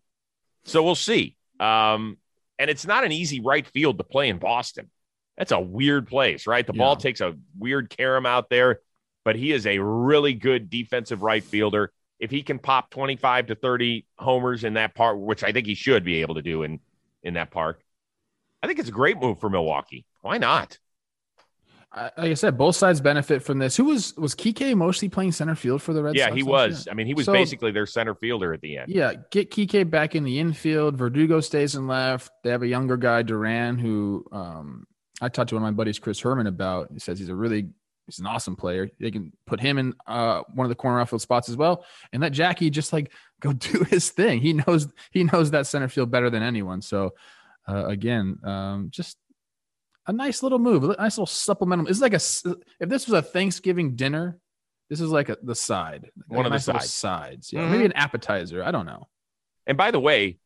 So 0.64 0.82
we'll 0.82 0.94
see. 0.94 1.36
Um, 1.58 2.16
and 2.58 2.70
it's 2.70 2.86
not 2.86 3.04
an 3.04 3.12
easy 3.12 3.40
right 3.40 3.66
field 3.66 3.98
to 3.98 4.04
play 4.04 4.28
in 4.28 4.38
Boston. 4.38 4.90
That's 5.36 5.52
a 5.52 5.60
weird 5.60 6.06
place, 6.06 6.46
right? 6.46 6.66
The 6.66 6.72
Yeah. 6.74 6.78
ball 6.78 6.96
takes 6.96 7.20
a 7.20 7.34
weird 7.58 7.90
carom 7.90 8.26
out 8.26 8.50
there, 8.50 8.80
but 9.24 9.36
he 9.36 9.52
is 9.52 9.66
a 9.66 9.78
really 9.78 10.34
good 10.34 10.70
defensive 10.70 11.22
right 11.22 11.42
fielder. 11.44 11.92
If 12.18 12.30
he 12.30 12.42
can 12.42 12.58
pop 12.58 12.90
25 12.90 13.46
to 13.46 13.54
30 13.54 14.06
homers 14.18 14.64
in 14.64 14.74
that 14.74 14.94
park, 14.94 15.16
which 15.18 15.42
I 15.42 15.52
think 15.52 15.66
he 15.66 15.74
should 15.74 16.04
be 16.04 16.20
able 16.20 16.34
to 16.34 16.42
do 16.42 16.62
in 16.62 16.80
in 17.22 17.34
that 17.34 17.50
park, 17.50 17.82
I 18.62 18.66
think 18.66 18.78
it's 18.78 18.88
a 18.88 18.92
great 18.92 19.18
move 19.18 19.40
for 19.40 19.48
Milwaukee. 19.48 20.04
Why 20.20 20.38
not? 20.38 20.78
Like 21.92 22.12
I 22.18 22.34
said, 22.34 22.56
both 22.56 22.76
sides 22.76 23.00
benefit 23.00 23.42
from 23.42 23.58
this. 23.58 23.76
Who 23.76 23.84
was 23.86 24.16
was 24.16 24.36
Kike 24.36 24.76
mostly 24.76 25.08
playing 25.08 25.32
center 25.32 25.56
field 25.56 25.82
for 25.82 25.92
the 25.92 26.02
Red 26.04 26.14
yeah, 26.14 26.26
Sox? 26.26 26.36
he 26.36 26.42
last 26.42 26.50
was. 26.50 26.86
year? 26.86 26.92
I 26.92 26.94
mean, 26.94 27.06
he 27.08 27.14
was 27.14 27.26
So- 27.26 27.32
basically 27.32 27.72
their 27.72 27.86
center 27.86 28.14
fielder 28.14 28.52
at 28.52 28.60
the 28.60 28.76
end. 28.76 28.92
Yeah, 28.92 29.14
get 29.32 29.50
Kike 29.50 29.90
back 29.90 30.14
in 30.14 30.22
the 30.22 30.38
infield. 30.38 30.96
Verdugo 30.96 31.40
stays 31.40 31.74
in 31.74 31.88
left. 31.88 32.30
They 32.44 32.50
have 32.50 32.62
a 32.62 32.68
younger 32.68 32.96
guy, 32.96 33.22
Duran, 33.22 33.76
who 33.76 34.24
um, 34.30 34.86
I 35.20 35.28
talked 35.30 35.48
to 35.48 35.56
one 35.56 35.64
of 35.64 35.66
my 35.66 35.76
buddies, 35.76 35.98
Chris 35.98 36.20
Herrmann, 36.22 36.46
about. 36.46 36.90
He 36.92 37.00
says 37.00 37.18
he's 37.18 37.28
a 37.28 37.34
really 37.34 37.70
he's 38.10 38.18
an 38.20 38.26
awesome 38.26 38.56
player. 38.56 38.90
They 39.00 39.10
can 39.10 39.32
put 39.46 39.60
him 39.60 39.78
in 39.78 39.94
uh, 40.06 40.42
one 40.54 40.64
of 40.64 40.68
the 40.68 40.74
corner 40.74 41.00
outfield 41.00 41.22
spots 41.22 41.48
as 41.48 41.56
well, 41.56 41.84
and 42.12 42.20
let 42.22 42.32
Jackie 42.32 42.70
just 42.70 42.92
like 42.92 43.12
go 43.40 43.52
do 43.70 43.84
his 43.84 44.10
thing. 44.10 44.40
He 44.40 44.52
knows 44.52 44.88
he 45.10 45.24
knows 45.24 45.50
that 45.52 45.66
center 45.66 45.88
field 45.88 46.10
better 46.10 46.30
than 46.30 46.42
anyone. 46.42 46.82
So 46.82 47.14
uh, 47.68 47.86
again, 47.86 48.38
um, 48.44 48.88
just 48.90 49.16
a 50.06 50.12
nice 50.12 50.42
little 50.42 50.58
move, 50.58 50.82
a 50.84 50.88
nice 50.98 51.16
little 51.18 51.26
supplemental. 51.26 51.86
It's 51.86 52.00
like 52.00 52.14
a 52.14 52.20
if 52.80 52.88
this 52.88 53.06
was 53.06 53.14
a 53.14 53.22
Thanksgiving 53.22 53.94
dinner, 53.96 54.38
this 54.88 55.00
is 55.00 55.10
like 55.10 55.28
a, 55.28 55.36
the 55.42 55.54
side, 55.54 56.10
One 56.28 56.46
of 56.46 56.50
the 56.50 56.56
nice 56.56 56.66
little 56.66 56.80
sides. 56.80 56.92
sides. 56.92 57.52
Yeah, 57.52 57.60
Mhm. 57.62 57.70
maybe 57.70 57.84
an 57.84 57.92
appetizer. 57.92 58.62
I 58.64 58.70
don't 58.72 58.86
know. 58.86 59.08
And 59.66 59.76
by 59.78 59.90
the 59.92 60.00
way, 60.00 60.38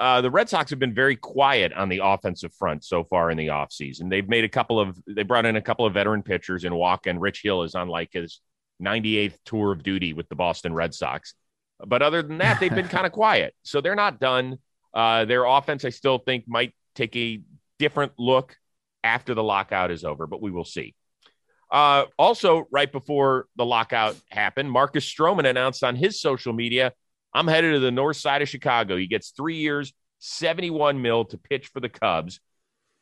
uh, 0.00 0.20
the 0.20 0.30
Red 0.30 0.48
Sox 0.48 0.70
have 0.70 0.78
been 0.78 0.94
very 0.94 1.16
quiet 1.16 1.72
on 1.72 1.88
the 1.88 2.00
offensive 2.02 2.54
front 2.54 2.84
so 2.84 3.02
far 3.04 3.30
in 3.30 3.36
the 3.36 3.48
offseason. 3.48 4.08
They've 4.08 4.28
made 4.28 4.44
a 4.44 4.48
couple 4.48 4.78
of, 4.78 4.96
they 5.06 5.24
brought 5.24 5.44
in 5.44 5.56
a 5.56 5.62
couple 5.62 5.86
of 5.86 5.94
veteran 5.94 6.22
pitchers 6.22 6.64
in 6.64 6.72
Wacha 6.72 7.08
and 7.08 7.20
Rich 7.20 7.42
Hill 7.42 7.64
is 7.64 7.74
on 7.74 7.88
like 7.88 8.12
his 8.12 8.40
98th 8.82 9.36
tour 9.44 9.72
of 9.72 9.82
duty 9.82 10.12
with 10.12 10.28
the 10.28 10.36
Boston 10.36 10.72
Red 10.72 10.94
Sox. 10.94 11.34
But 11.84 12.02
other 12.02 12.22
than 12.22 12.38
that, 12.38 12.60
they've 12.60 12.74
been 12.74 12.88
kind 12.88 13.06
of 13.06 13.12
quiet. 13.12 13.54
So 13.64 13.80
they're 13.80 13.96
not 13.96 14.20
done. 14.20 14.58
Uh, 14.94 15.24
their 15.24 15.44
offense, 15.44 15.84
I 15.84 15.90
still 15.90 16.18
think, 16.18 16.44
might 16.46 16.74
take 16.94 17.16
a 17.16 17.40
different 17.78 18.12
look 18.18 18.56
after 19.02 19.34
the 19.34 19.42
lockout 19.42 19.90
is 19.90 20.04
over, 20.04 20.26
but 20.26 20.40
we 20.40 20.50
will 20.50 20.64
see. 20.64 20.94
Uh, 21.70 22.04
also, 22.16 22.66
right 22.70 22.90
before 22.90 23.46
the 23.56 23.64
lockout 23.64 24.16
happened, 24.30 24.70
Marcus 24.70 25.04
Stroman 25.04 25.48
announced 25.48 25.84
on 25.84 25.96
his 25.96 26.20
social 26.20 26.52
media 26.52 26.92
I'm 27.38 27.46
headed 27.46 27.74
to 27.74 27.78
the 27.78 27.92
north 27.92 28.16
side 28.16 28.42
of 28.42 28.48
Chicago. 28.48 28.96
He 28.96 29.06
gets 29.06 29.30
three 29.30 29.58
years, 29.58 29.92
71 30.18 31.00
mil 31.00 31.24
to 31.26 31.38
pitch 31.38 31.68
for 31.68 31.78
the 31.78 31.88
Cubs. 31.88 32.40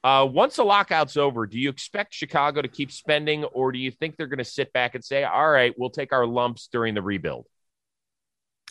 Uh, 0.05 0.27
once 0.31 0.57
the 0.57 0.63
lockout's 0.63 1.17
over, 1.17 1.47
do 1.47 1.59
you 1.59 1.71
expect 1.71 2.13
Chicago 2.13 2.61
to 2.61 2.69
keep 2.69 2.93
spending, 2.93 3.45
or 3.45 3.73
do 3.73 3.79
you 3.79 3.91
think 3.91 4.17
they're 4.17 4.27
going 4.27 4.37
to 4.37 4.45
sit 4.45 4.75
back 4.75 4.95
and 4.95 5.03
say, 5.03 5.25
all 5.25 5.49
right, 5.49 5.75
we'll 5.79 5.89
take 5.89 6.13
our 6.13 6.27
lumps 6.27 6.69
during 6.71 6.93
the 6.93 7.01
rebuild? 7.01 7.47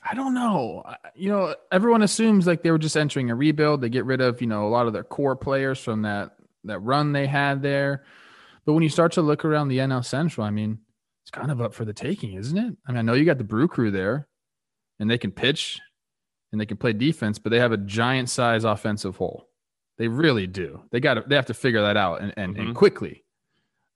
I 0.07 0.13
don't 0.13 0.36
know. 0.36 0.84
You 1.15 1.29
know, 1.29 1.55
everyone 1.72 2.03
assumes 2.03 2.45
like 2.45 2.62
they 2.62 2.69
were 2.69 2.77
just 2.77 2.95
entering 2.95 3.31
a 3.31 3.36
rebuild. 3.36 3.81
They 3.81 3.89
get 3.89 4.05
rid 4.05 4.22
of, 4.22 4.41
you 4.41 4.48
know, 4.48 4.67
a 4.67 4.69
lot 4.69 4.86
of 4.86 4.93
their 4.93 5.03
core 5.03 5.36
players 5.36 5.79
from 5.79 6.03
that 6.03 6.36
that 6.65 6.79
run 6.79 7.12
they 7.12 7.25
had 7.25 7.63
there. 7.63 8.05
But 8.65 8.74
when 8.74 8.84
you 8.84 8.89
start 8.89 9.13
to 9.13 9.24
look 9.24 9.43
around 9.43 9.69
the 9.69 9.79
NL 9.79 10.05
Central, 10.05 10.45
I 10.45 10.51
mean, 10.51 10.77
it's 11.24 11.31
kind 11.31 11.50
of 11.50 11.60
up 11.60 11.74
for 11.74 11.86
the 11.86 11.93
taking, 11.93 12.34
isn't 12.34 12.57
it? 12.57 12.77
I 12.88 12.91
mean, 12.91 13.00
I 13.00 13.01
know 13.01 13.13
you 13.13 13.25
got 13.25 13.39
the 13.39 13.43
Brew 13.43 13.67
Crew 13.67 13.89
there, 13.89 14.27
and 15.00 15.10
they 15.10 15.18
can 15.18 15.32
pitch 15.32 15.80
and 16.52 16.60
they 16.62 16.66
can 16.66 16.78
play 16.78 16.94
defense, 16.94 17.38
but 17.40 17.50
they 17.50 17.60
have 17.60 17.72
a 17.72 17.78
giant 17.78 18.30
size 18.30 18.64
offensive 18.64 19.18
hole. 19.18 19.48
They 19.98 20.08
really 20.08 20.48
do. 20.48 20.84
They 20.92 21.00
got 21.00 21.16
to 21.16 21.24
they 21.28 21.36
have 21.36 21.46
to 21.48 21.54
figure 21.54 21.82
that 21.82 21.98
out 21.98 22.22
and 22.22 22.34
and, 22.38 22.56
Mhm. 22.56 22.60
and 22.68 22.75
quickly. 22.75 23.24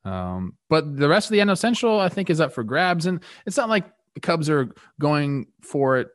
Um, 0.05 0.57
but 0.69 0.95
the 0.97 1.09
rest 1.09 1.27
of 1.27 1.31
the 1.33 1.39
NL 1.41 1.57
Central, 1.57 1.99
I 1.99 2.09
think, 2.09 2.29
is 2.29 2.39
up 2.39 2.53
for 2.53 2.63
grabs, 2.63 3.05
and 3.05 3.21
it's 3.45 3.57
not 3.57 3.69
like 3.69 3.85
the 4.13 4.21
Cubs 4.21 4.49
are 4.49 4.69
going 4.99 5.47
for 5.61 5.97
it 5.97 6.07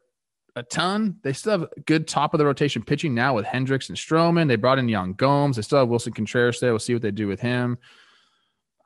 a 0.57 0.63
ton. 0.63 1.17
They 1.23 1.33
still 1.33 1.53
have 1.59 1.69
good 1.87 2.07
top 2.09 2.33
of 2.33 2.39
the 2.39 2.47
rotation 2.47 2.83
pitching 2.83 3.15
now 3.15 3.35
with 3.35 3.45
Hendricks 3.45 3.89
and 3.89 3.99
Stroman. 3.99 4.49
They 4.49 4.57
brought 4.57 4.79
in 4.79 4.89
Yan 4.89 5.13
Gomes. 5.15 5.57
They 5.57 5.63
still 5.63 5.81
have 5.81 5.89
Willson 5.89 6.15
Contreras 6.15 6.61
there. 6.61 6.71
We'll 6.73 6.79
see 6.79 6.93
what 6.95 7.03
they 7.03 7.11
do 7.11 7.27
with 7.27 7.41
him. 7.41 7.77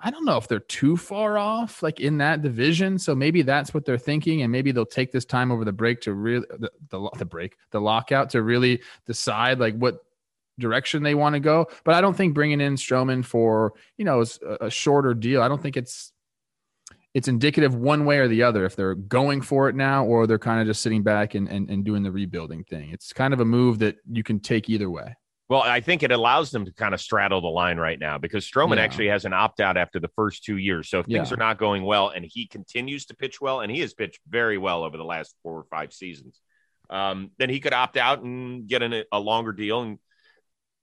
I 0.01 0.11
don't 0.11 0.25
know 0.25 0.37
if 0.37 0.47
they're 0.47 0.61
too 0.61 0.97
far 0.97 1.39
off, 1.39 1.83
like 1.83 1.99
in 1.99 2.19
that 2.19 2.43
division. 2.43 2.99
So 2.99 3.17
maybe 3.17 3.43
that's 3.43 3.75
what 3.75 3.85
they're 3.85 3.99
thinking, 3.99 4.43
and 4.43 4.53
maybe 4.53 4.71
they'll 4.71 4.87
take 4.87 5.11
this 5.11 5.25
time 5.25 5.51
over 5.51 5.65
the 5.65 5.73
break 5.73 6.01
to 6.03 6.15
really 6.15 6.47
the 6.59 6.71
the, 6.91 7.11
the 7.19 7.25
break, 7.25 7.57
the 7.71 7.81
lockout 7.81 8.31
to 8.31 8.43
really 8.43 8.81
decide 9.07 9.59
like 9.59 9.75
what 9.77 9.99
direction 10.59 11.03
they 11.03 11.15
want 11.15 11.35
to 11.35 11.41
go. 11.41 11.67
But 11.85 11.95
I 11.95 12.01
don't 12.01 12.17
think 12.17 12.35
bringing 12.35 12.61
in 12.61 12.77
Stroman 12.77 13.25
for 13.25 13.75
you 13.97 14.05
know 14.05 14.23
a, 14.47 14.67
a 14.67 14.71
shorter 14.71 15.15
deal. 15.15 15.43
I 15.43 15.49
don't 15.49 15.63
think 15.63 15.77
it's 15.77 16.13
it's 17.15 17.27
indicative 17.27 17.75
one 17.75 18.05
way 18.05 18.19
or 18.19 18.29
the 18.29 18.43
other 18.43 18.65
if 18.65 18.77
they're 18.77 18.95
going 18.95 19.41
for 19.41 19.69
it 19.69 19.75
now 19.75 20.05
or 20.05 20.27
they're 20.27 20.39
kind 20.39 20.61
of 20.61 20.67
just 20.67 20.83
sitting 20.83 21.03
back 21.03 21.35
and, 21.35 21.49
and, 21.49 21.69
and 21.71 21.85
doing 21.85 22.03
the 22.03 22.13
rebuilding 22.13 22.63
thing. 22.65 22.91
It's 22.91 23.13
kind 23.13 23.33
of 23.33 23.41
a 23.41 23.45
move 23.45 23.79
that 23.81 23.97
you 24.11 24.23
can 24.23 24.39
take 24.39 24.69
either 24.69 24.91
way. 24.91 25.17
Well, 25.49 25.63
I 25.63 25.81
think 25.81 26.03
it 26.03 26.13
allows 26.13 26.51
them 26.51 26.67
to 26.67 26.73
kind 26.73 26.93
of 26.93 27.01
straddle 27.01 27.41
the 27.41 27.49
line 27.49 27.79
right 27.79 27.99
now 27.99 28.19
because 28.19 28.45
Stroman 28.49 28.77
Yeah. 28.77 28.83
actually 28.83 29.09
has 29.09 29.25
an 29.25 29.33
opt 29.33 29.61
out 29.61 29.79
after 29.79 29.99
the 29.99 30.09
first 30.09 30.45
two 30.45 30.59
years. 30.59 30.91
So 30.91 31.01
if 31.01 31.07
things 31.07 31.31
Yeah. 31.31 31.35
are 31.35 31.39
not 31.39 31.59
going 31.59 31.85
well 31.85 32.11
and 32.11 32.25
he 32.25 32.47
continues 32.47 33.07
to 33.07 33.17
pitch 33.17 33.41
well, 33.41 33.61
and 33.61 33.73
he 33.73 33.81
has 33.81 33.95
pitched 33.95 34.21
very 34.29 34.59
well 34.59 34.85
over 34.85 34.99
the 34.99 35.05
last 35.05 35.35
four 35.43 35.55
or 35.59 35.65
five 35.71 35.93
seasons, 35.95 36.41
um, 36.91 37.31
then 37.39 37.49
he 37.49 37.61
could 37.61 37.73
opt 37.73 37.97
out 37.97 38.23
and 38.23 38.69
get 38.69 38.83
in 38.83 38.93
a, 38.93 39.05
a 39.11 39.19
longer 39.19 39.53
deal 39.53 39.81
and 39.81 39.99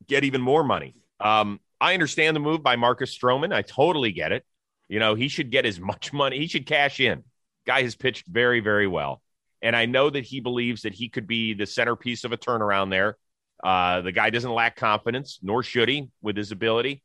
get 0.07 0.23
even 0.23 0.41
more 0.41 0.63
money. 0.63 0.95
Um, 1.19 1.59
I 1.79 1.93
understand 1.93 2.35
the 2.35 2.39
move 2.39 2.63
by 2.63 2.75
Marcus 2.75 3.15
Stroman. 3.15 3.53
I 3.53 3.61
totally 3.61 4.11
get 4.11 4.31
it. 4.31 4.45
You 4.89 4.99
know, 4.99 5.13
he 5.13 5.27
should 5.27 5.51
get 5.51 5.65
as 5.67 5.79
much 5.79 6.11
money, 6.13 6.39
he 6.39 6.47
should 6.47 6.65
cash 6.65 6.99
in. 6.99 7.23
Guy 7.67 7.83
has 7.83 7.95
pitched 7.95 8.25
very, 8.27 8.61
very 8.61 8.87
well. 8.87 9.21
And 9.61 9.75
I 9.75 9.85
know 9.85 10.09
that 10.09 10.23
he 10.25 10.39
believes 10.39 10.83
that 10.83 10.93
he 10.93 11.07
could 11.09 11.27
be 11.27 11.53
the 11.53 11.65
centerpiece 11.67 12.23
of 12.23 12.31
a 12.31 12.37
turnaround 12.37 12.89
there. 12.89 13.17
Uh, 13.65 14.01
the 14.01 14.11
guy 14.11 14.29
doesn't 14.29 14.53
lack 14.53 14.75
confidence, 14.75 15.39
nor 15.41 15.63
should 15.63 15.89
he 15.89 16.07
with 16.21 16.37
his 16.37 16.51
ability. 16.51 17.01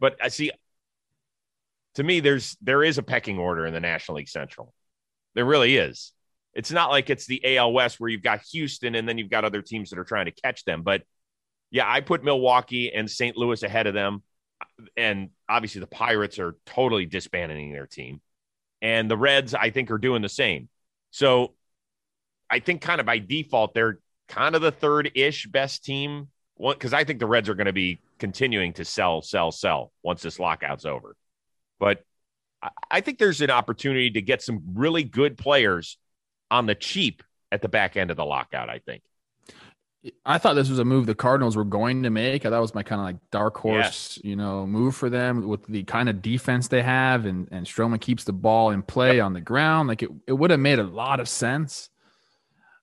But 0.00 0.16
I 0.22 0.28
see, 0.28 0.50
to 1.96 2.02
me, 2.02 2.20
there's 2.20 2.56
there 2.62 2.82
is 2.82 2.96
a 2.96 3.02
pecking 3.02 3.38
order 3.38 3.66
in 3.66 3.74
the 3.74 3.80
National 3.80 4.16
League 4.16 4.30
Central. 4.30 4.72
There 5.34 5.44
really 5.44 5.76
is. 5.76 6.12
It's 6.54 6.72
not 6.72 6.88
like 6.88 7.10
it's 7.10 7.26
the 7.26 7.58
AL 7.58 7.70
West 7.74 8.00
where 8.00 8.08
you've 8.08 8.22
got 8.22 8.40
Houston 8.52 8.94
and 8.94 9.06
then 9.06 9.18
you've 9.18 9.28
got 9.28 9.44
other 9.44 9.60
teams 9.60 9.90
that 9.90 9.98
are 9.98 10.04
trying 10.04 10.24
to 10.24 10.32
catch 10.32 10.64
them. 10.64 10.82
But 10.82 11.02
yeah, 11.70 11.84
I 11.86 12.00
put 12.00 12.24
Milwaukee 12.24 12.90
and 12.90 13.10
St. 13.10 13.36
Louis 13.36 13.62
ahead 13.62 13.86
of 13.86 13.92
them. 13.92 14.22
And 14.96 15.30
obviously, 15.50 15.80
the 15.80 15.86
Pirates 15.86 16.38
are 16.38 16.56
totally 16.64 17.04
disbanding 17.04 17.72
their 17.72 17.86
team. 17.86 18.22
And 18.80 19.10
the 19.10 19.18
Reds, 19.18 19.52
I 19.52 19.68
think, 19.68 19.90
are 19.90 19.98
doing 19.98 20.22
the 20.22 20.30
same. 20.30 20.70
So 21.10 21.52
I 22.48 22.60
think, 22.60 22.80
kind 22.80 23.00
of 23.00 23.06
by 23.06 23.18
default, 23.18 23.74
they're 23.74 23.98
kind 24.32 24.54
of 24.54 24.62
the 24.62 24.72
third 24.72 25.10
ish 25.14 25.46
best 25.46 25.84
team. 25.84 26.28
Because 26.58 26.92
I 26.92 27.04
think 27.04 27.18
the 27.18 27.26
Reds 27.26 27.48
are 27.48 27.54
going 27.54 27.66
to 27.66 27.72
be 27.72 28.00
continuing 28.18 28.72
to 28.74 28.84
sell, 28.84 29.20
sell, 29.20 29.50
sell 29.50 29.92
once 30.02 30.22
this 30.22 30.38
lockout's 30.38 30.84
over. 30.84 31.16
But 31.80 32.04
I- 32.90 33.00
think 33.00 33.18
there's 33.18 33.40
an 33.40 33.50
opportunity 33.50 34.10
to 34.10 34.22
get 34.22 34.42
some 34.42 34.62
really 34.74 35.02
good 35.02 35.36
players 35.36 35.98
on 36.50 36.66
the 36.66 36.76
cheap 36.76 37.22
at 37.50 37.62
the 37.62 37.68
back 37.68 37.96
end 37.96 38.10
of 38.12 38.16
the 38.16 38.24
lockout, 38.24 38.68
I 38.70 38.78
think. 38.78 39.02
I 40.24 40.38
thought 40.38 40.54
this 40.54 40.68
was 40.68 40.78
a 40.78 40.84
move 40.84 41.06
the 41.06 41.14
Cardinals 41.14 41.56
were 41.56 41.64
going 41.64 42.02
to 42.04 42.10
make. 42.10 42.44
I 42.44 42.50
thought 42.50 42.58
it 42.58 42.60
was 42.60 42.74
my 42.74 42.82
kind 42.82 43.00
of 43.00 43.06
like 43.06 43.30
dark 43.30 43.56
horse, 43.56 44.18
you 44.24 44.34
know, 44.36 44.66
move 44.66 44.96
for 44.96 45.08
them 45.08 45.46
with 45.46 45.64
the 45.66 45.84
kind 45.84 46.08
of 46.08 46.20
defense 46.22 46.66
they 46.68 46.82
have, 46.82 47.24
and 47.24 47.48
and 47.52 47.66
Stroman 47.66 48.00
keeps 48.00 48.24
the 48.24 48.32
ball 48.32 48.70
in 48.70 48.82
play 48.82 49.20
on 49.20 49.32
the 49.32 49.40
ground. 49.40 49.88
Like 49.88 50.02
it, 50.02 50.10
it 50.26 50.32
would 50.32 50.50
have 50.50 50.58
made 50.58 50.80
a 50.80 50.84
lot 50.84 51.20
of 51.20 51.28
sense. 51.28 51.88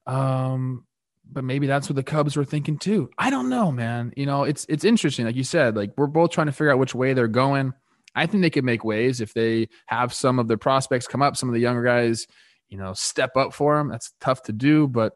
Um, 0.07 0.85
but 1.31 1.43
maybe 1.43 1.67
that's 1.67 1.89
what 1.89 1.95
the 1.95 2.03
Cubs 2.03 2.35
were 2.35 2.45
thinking 2.45 2.77
too. 2.77 3.09
I 3.17 3.29
don't 3.29 3.49
know, 3.49 3.71
man. 3.71 4.13
You 4.17 4.25
know, 4.25 4.43
it's 4.43 4.65
it's 4.69 4.83
interesting. 4.83 5.25
Like 5.25 5.35
you 5.35 5.43
said, 5.43 5.75
like 5.75 5.91
we're 5.97 6.07
both 6.07 6.31
trying 6.31 6.47
to 6.47 6.53
figure 6.53 6.71
out 6.71 6.79
which 6.79 6.95
way 6.95 7.13
they're 7.13 7.27
going. 7.27 7.73
I 8.15 8.25
think 8.25 8.41
they 8.41 8.49
could 8.49 8.63
make 8.65 8.83
waves 8.83 9.21
if 9.21 9.33
they 9.33 9.69
have 9.85 10.13
some 10.13 10.39
of 10.39 10.47
their 10.47 10.57
prospects 10.57 11.07
come 11.07 11.21
up, 11.21 11.37
some 11.37 11.47
of 11.49 11.53
the 11.53 11.61
younger 11.61 11.83
guys, 11.83 12.25
you 12.67 12.77
know, 12.77 12.93
step 12.93 13.37
up 13.37 13.53
for 13.53 13.77
them. 13.77 13.89
That's 13.89 14.11
tough 14.19 14.43
to 14.43 14.51
do, 14.53 14.87
but 14.87 15.13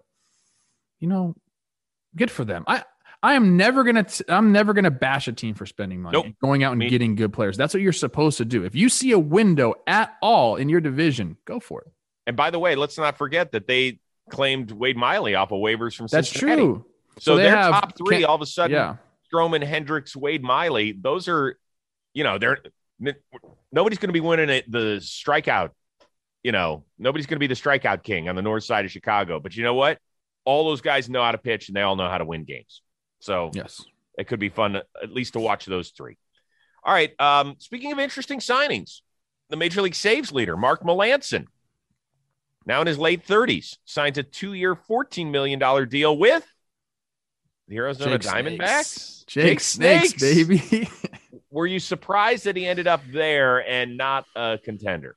you 1.00 1.08
know, 1.08 1.36
good 2.16 2.30
for 2.32 2.46
them. 2.46 2.64
I 2.68 2.84
I 3.22 3.34
am 3.34 3.58
never 3.58 3.84
gonna 3.84 4.04
t- 4.04 4.26
I'm 4.30 4.52
never 4.52 4.74
gonna 4.74 4.92
bash 4.92 5.28
a 5.28 5.34
team 5.34 5.56
for 5.56 5.66
spending 5.66 6.02
money, 6.02 6.22
Nope. 6.22 6.34
going 6.42 6.64
out 6.64 6.74
and 6.74 6.80
Me- 6.80 6.90
getting 6.90 7.16
good 7.16 7.34
players. 7.34 7.58
That's 7.58 7.74
what 7.74 7.82
you're 7.82 7.92
supposed 7.94 8.38
to 8.38 8.46
do. 8.46 8.64
If 8.64 8.76
you 8.76 8.90
see 8.90 9.12
a 9.12 9.20
window 9.20 9.74
at 9.88 10.14
all 10.22 10.58
in 10.58 10.70
your 10.70 10.82
division, 10.82 11.38
go 11.46 11.60
for 11.60 11.82
it. 11.82 11.92
And 12.28 12.38
by 12.38 12.52
the 12.52 12.60
way, 12.60 12.76
let's 12.76 12.98
not 12.98 13.18
forget 13.18 13.52
that 13.54 13.68
they 13.68 14.00
claimed 14.30 14.72
Wade 14.72 14.98
Miley 14.98 15.36
off 15.36 15.52
of 15.52 15.60
waivers 15.60 15.96
from 15.96 16.08
That's 16.08 16.30
Cincinnati. 16.30 16.62
true. 16.62 16.86
So, 17.18 17.22
So 17.22 17.36
they 17.38 17.44
their 17.44 17.56
have- 17.56 17.72
top 17.72 17.98
three, 17.98 18.24
all 18.24 18.36
of 18.36 18.42
a 18.42 18.46
sudden, 18.46 18.76
Yeah. 18.76 18.96
Stroman, 19.32 19.64
Hendricks, 19.64 20.16
Wade 20.16 20.44
Miley, 20.44 20.92
those 20.94 21.28
are, 21.28 21.58
you 22.14 22.24
know, 22.24 22.38
they're 22.38 22.60
nobody's 23.72 23.98
going 24.00 24.10
to 24.10 24.14
be 24.14 24.20
winning 24.22 24.50
it, 24.50 24.72
the 24.72 24.98
strikeout. 25.02 25.72
You 26.44 26.52
know, 26.52 26.84
nobody's 27.00 27.26
going 27.26 27.38
to 27.38 27.40
be 27.40 27.48
the 27.48 27.54
strikeout 27.56 28.04
king 28.04 28.30
on 28.30 28.36
the 28.36 28.42
north 28.42 28.64
side 28.64 28.86
of 28.86 28.92
Chicago. 28.92 29.40
But 29.40 29.56
you 29.56 29.64
know 29.64 29.74
what? 29.74 29.98
All 30.46 30.66
those 30.66 30.82
guys 30.82 31.10
know 31.10 31.24
how 31.24 31.32
to 31.32 31.38
pitch 31.38 31.70
and 31.70 31.76
they 31.76 31.82
all 31.82 31.96
know 31.96 32.10
how 32.10 32.18
to 32.18 32.26
win 32.26 32.44
games. 32.44 32.82
So 33.20 33.50
Yes. 33.54 33.82
it 34.18 34.28
could 34.28 34.40
be 34.40 34.50
fun, 34.50 34.76
at 34.76 35.12
least 35.12 35.34
to 35.34 35.40
watch 35.40 35.66
those 35.66 35.90
three. 35.92 36.18
All 36.84 36.94
right. 36.94 37.14
Um, 37.20 37.56
speaking 37.60 37.92
of 37.92 38.00
interesting 38.00 38.40
signings, 38.40 39.02
the 39.50 39.56
Major 39.56 39.82
League 39.82 39.96
Saves 39.96 40.32
leader, 40.32 40.58
Mark 40.58 40.84
Melancon, 40.84 41.48
now 42.66 42.82
in 42.82 42.88
his 42.88 42.98
late 42.98 43.26
30s, 43.26 43.78
signs 43.86 44.18
a 44.18 44.24
two 44.24 44.54
year, 44.54 44.76
$14 44.76 45.32
million 45.32 45.90
deal 45.90 46.18
with 46.18 46.48
the 47.68 47.78
Arizona 47.78 48.18
Jake 48.18 48.32
Diamondbacks. 48.32 48.86
Snakes. 48.86 49.24
Jake, 49.28 49.60
Snakes, 49.60 50.14
baby. 50.14 50.90
Were 51.52 51.68
you 51.68 51.80
surprised 51.80 52.46
that 52.46 52.56
he 52.56 52.66
ended 52.66 52.88
up 52.88 53.02
there 53.12 53.68
and 53.68 53.98
not 53.98 54.26
a 54.36 54.60
contender? 54.64 55.16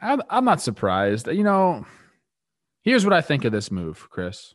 I'm, 0.00 0.22
I'm 0.28 0.44
not 0.44 0.60
surprised. 0.60 1.28
You 1.28 1.44
know, 1.44 1.86
here's 2.82 3.04
what 3.04 3.12
I 3.12 3.20
think 3.20 3.44
of 3.44 3.52
this 3.52 3.70
move, 3.70 4.08
Chris. 4.10 4.54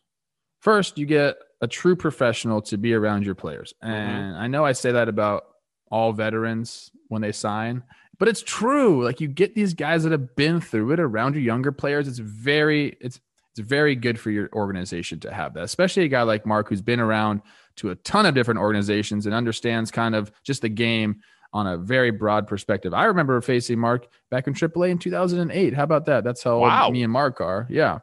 First, 0.59 0.97
you 0.97 1.05
get 1.05 1.37
a 1.61 1.67
true 1.67 1.95
professional 1.95 2.61
to 2.63 2.77
be 2.77 2.93
around 2.93 3.25
your 3.25 3.35
players. 3.35 3.73
Mm-hmm. 3.83 3.93
And 3.93 4.35
I 4.35 4.47
know 4.47 4.65
I 4.65 4.73
say 4.73 4.91
that 4.91 5.07
about 5.07 5.43
all 5.91 6.13
veterans 6.13 6.91
when 7.07 7.21
they 7.21 7.31
sign, 7.31 7.83
but 8.21 8.27
it's 8.27 8.43
true. 8.43 9.03
Like 9.03 9.19
you 9.19 9.27
get 9.27 9.55
these 9.55 9.73
guys 9.73 10.03
that 10.03 10.11
have 10.11 10.35
been 10.35 10.61
through 10.61 10.91
it 10.91 10.99
around 10.99 11.33
your 11.33 11.41
younger 11.41 11.71
players. 11.71 12.07
It's 12.07 12.19
very, 12.19 12.95
it's, 13.01 13.19
it's 13.57 13.67
very 13.67 13.95
good 13.95 14.19
for 14.19 14.29
your 14.29 14.47
organization 14.53 15.19
to 15.21 15.33
have 15.33 15.55
that, 15.55 15.63
especially 15.63 16.03
a 16.03 16.07
guy 16.07 16.21
like 16.21 16.45
Mark 16.45 16.69
who's 16.69 16.83
been 16.83 16.99
around 16.99 17.41
to 17.77 17.89
a 17.89 17.95
ton 17.95 18.27
of 18.27 18.35
different 18.35 18.59
organizations 18.59 19.25
and 19.25 19.33
understands 19.33 19.89
kind 19.89 20.13
of 20.13 20.31
just 20.43 20.61
the 20.61 20.69
game 20.69 21.19
on 21.51 21.65
a 21.65 21.77
very 21.77 22.11
broad 22.11 22.45
perspective. 22.45 22.93
I 22.93 23.05
remember 23.05 23.41
facing 23.41 23.79
Mark 23.79 24.07
back 24.29 24.45
in 24.45 24.53
AAA 24.53 24.91
in 24.91 24.99
2008. 24.99 25.73
How 25.73 25.81
about 25.83 26.05
that? 26.05 26.23
That's 26.23 26.43
how 26.43 26.59
Wow. 26.59 26.85
old 26.85 26.93
me 26.93 27.01
and 27.01 27.11
Mark 27.11 27.41
are. 27.41 27.65
Yeah. 27.71 28.01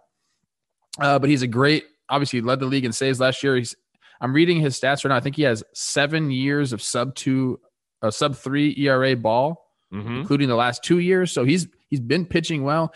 Uh, 0.99 1.21
but 1.21 1.31
he's 1.31 1.43
a 1.43 1.47
great, 1.47 1.85
obviously, 2.09 2.41
he 2.41 2.45
led 2.45 2.59
the 2.59 2.67
league 2.67 2.85
in 2.85 2.91
saves 2.91 3.21
last 3.21 3.41
year. 3.45 3.55
He's, 3.55 3.77
I'm 4.21 4.33
reading 4.33 4.61
his 4.61 4.81
stats 4.81 5.05
right 5.05 5.11
now. 5.11 5.17
I 5.17 5.21
think 5.21 5.37
he 5.37 5.43
has 5.45 5.63
seven 5.75 6.33
years 6.33 6.73
of 6.73 6.83
sub 6.83 7.15
two, 7.15 7.61
uh, 8.03 8.11
sub 8.11 8.35
three 8.35 8.75
ERA 8.77 9.15
ball, 9.15 9.65
Mm-hmm. 9.93 10.17
including 10.21 10.49
the 10.49 10.55
last 10.57 10.83
two 10.85 10.99
years. 10.99 11.33
So 11.33 11.45
he's 11.45 11.67
he's 11.89 12.01
been 12.01 12.27
pitching 12.27 12.63
well. 12.63 12.93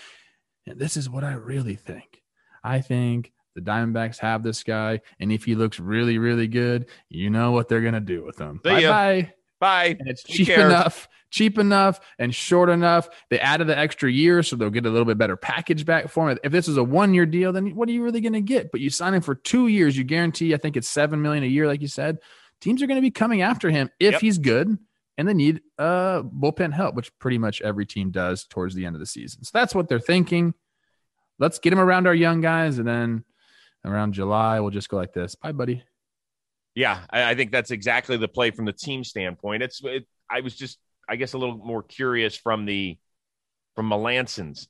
And 0.67 0.79
this 0.79 0.97
is 0.97 1.09
what 1.09 1.25
I 1.25 1.33
really 1.33 1.75
think. 1.75 2.23
I 2.63 2.81
think 2.81 3.33
the 3.55 3.61
Diamondbacks 3.63 4.19
have 4.19 4.43
this 4.43 4.63
guy, 4.63 5.01
and 5.19 5.33
if 5.33 5.45
he 5.45 5.55
looks 5.55 5.81
really, 5.81 6.19
really 6.19 6.47
good, 6.49 6.87
you 7.09 7.31
know 7.31 7.53
what 7.53 7.69
they're 7.69 7.81
gonna 7.81 8.01
do 8.01 8.25
with 8.25 8.39
him. 8.39 8.61
Bye 8.63 8.83
bye. 8.83 9.33
Bye. 9.61 9.97
And 9.99 10.09
it's 10.09 10.23
Who 10.27 10.33
cheap 10.35 10.47
cares? 10.49 10.65
enough, 10.73 11.09
cheap 11.31 11.57
enough, 11.57 12.01
and 12.19 12.35
short 12.35 12.69
enough. 12.69 13.09
They 13.31 13.39
added 13.39 13.69
the 13.69 13.79
extra 13.79 14.11
year, 14.11 14.43
so 14.43 14.57
they'll 14.57 14.71
get 14.71 14.87
a 14.87 14.91
little 14.91 15.05
bit 15.05 15.19
better 15.19 15.37
package 15.37 15.85
back 15.87 16.09
for 16.09 16.29
him. 16.29 16.39
If 16.43 16.51
this 16.51 16.67
is 16.67 16.77
a 16.79 16.83
one-year 16.83 17.27
deal, 17.27 17.53
then 17.53 17.77
what 17.77 17.89
are 17.89 17.93
you 17.93 18.03
really 18.03 18.21
going 18.21 18.33
to 18.33 18.41
get? 18.41 18.73
But 18.73 18.81
you 18.81 18.91
sign 18.91 19.15
him 19.15 19.23
for 19.23 19.37
two 19.37 19.69
years, 19.69 19.97
you 19.97 20.03
guarantee. 20.03 20.53
I 20.53 20.57
think 20.57 20.77
it's 20.77 20.89
seven 20.89 21.23
million 21.23 21.45
a 21.45 21.47
year, 21.47 21.69
like 21.69 21.81
you 21.81 21.87
said. 21.87 22.19
Teams 22.61 22.83
are 22.83 22.89
going 22.89 22.97
to 22.97 23.03
be 23.03 23.13
coming 23.13 23.43
after 23.43 23.71
him 23.71 23.89
if 24.01 24.13
Yep. 24.15 24.21
he's 24.21 24.39
good, 24.39 24.77
and 25.23 25.29
they 25.29 25.35
need 25.35 25.61
uh 25.79 26.23
bullpen 26.23 26.73
help, 26.73 26.95
which 26.97 27.17
pretty 27.19 27.39
much 27.39 27.63
every 27.63 27.87
team 27.87 28.11
does 28.11 28.45
towards 28.45 28.75
the 28.75 28.85
end 28.85 28.97
of 28.97 29.01
the 29.01 29.07
season. 29.07 29.45
So 29.45 29.51
that's 29.55 29.75
what 29.75 29.89
they're 29.89 30.01
thinking. 30.01 30.55
Let's 31.39 31.59
get 31.59 31.71
them 31.71 31.79
around 31.79 32.07
our 32.07 32.15
young 32.15 32.41
guys, 32.41 32.79
and 32.79 32.87
then 32.89 33.25
around 33.85 34.15
July 34.15 34.59
we'll 34.61 34.71
just 34.71 34.89
go 34.89 34.97
like 34.97 35.13
this. 35.13 35.35
Bye, 35.37 35.53
buddy. 35.53 35.83
Yeah, 36.75 37.01
I, 37.11 37.31
I 37.31 37.35
think 37.35 37.53
that's 37.53 37.71
exactly 37.71 38.17
the 38.17 38.29
play 38.29 38.51
from 38.51 38.65
the 38.65 38.73
team 38.73 39.05
standpoint. 39.05 39.63
It's 39.63 39.81
it, 39.85 40.07
I 40.31 40.41
was 40.41 40.57
just 40.57 40.79
I 41.09 41.17
guess 41.17 41.33
a 41.35 41.39
little 41.39 41.57
more 41.59 41.83
curious 41.83 42.37
from 42.37 42.65
the 42.65 42.99
from 43.75 43.89
Melancon's 43.89 44.69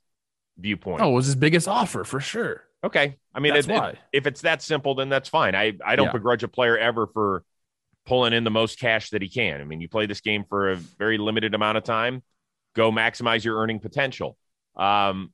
viewpoint. 0.58 1.00
Oh, 1.02 1.10
it 1.10 1.14
was 1.14 1.26
his 1.26 1.34
biggest 1.36 1.66
offer 1.68 2.04
for 2.04 2.20
sure. 2.20 2.62
okay. 2.84 3.16
I 3.34 3.40
mean, 3.40 3.54
it- 3.56 3.68
it- 3.68 3.98
if 4.12 4.26
it's 4.26 4.42
that 4.42 4.60
simple, 4.62 4.94
then 4.94 5.08
that's 5.08 5.28
fine. 5.28 5.54
I 5.54 5.72
I 5.84 5.96
don't 5.96 6.06
Yeah. 6.06 6.12
begrudge 6.12 6.42
a 6.42 6.48
player 6.48 6.76
ever 6.76 7.06
for 7.06 7.44
pulling 8.04 8.32
in 8.32 8.44
the 8.44 8.50
most 8.50 8.78
cash 8.78 9.10
that 9.10 9.22
he 9.22 9.28
can. 9.28 9.60
I 9.60 9.64
mean, 9.64 9.80
you 9.80 9.88
play 9.88 10.06
this 10.06 10.20
game 10.20 10.44
for 10.48 10.70
a 10.72 10.76
very 10.76 11.18
limited 11.18 11.54
amount 11.54 11.78
of 11.78 11.84
time. 11.84 12.22
Go 12.74 12.90
maximize 12.90 13.44
your 13.44 13.58
earning 13.58 13.80
potential. 13.80 14.36
Um, 14.76 15.32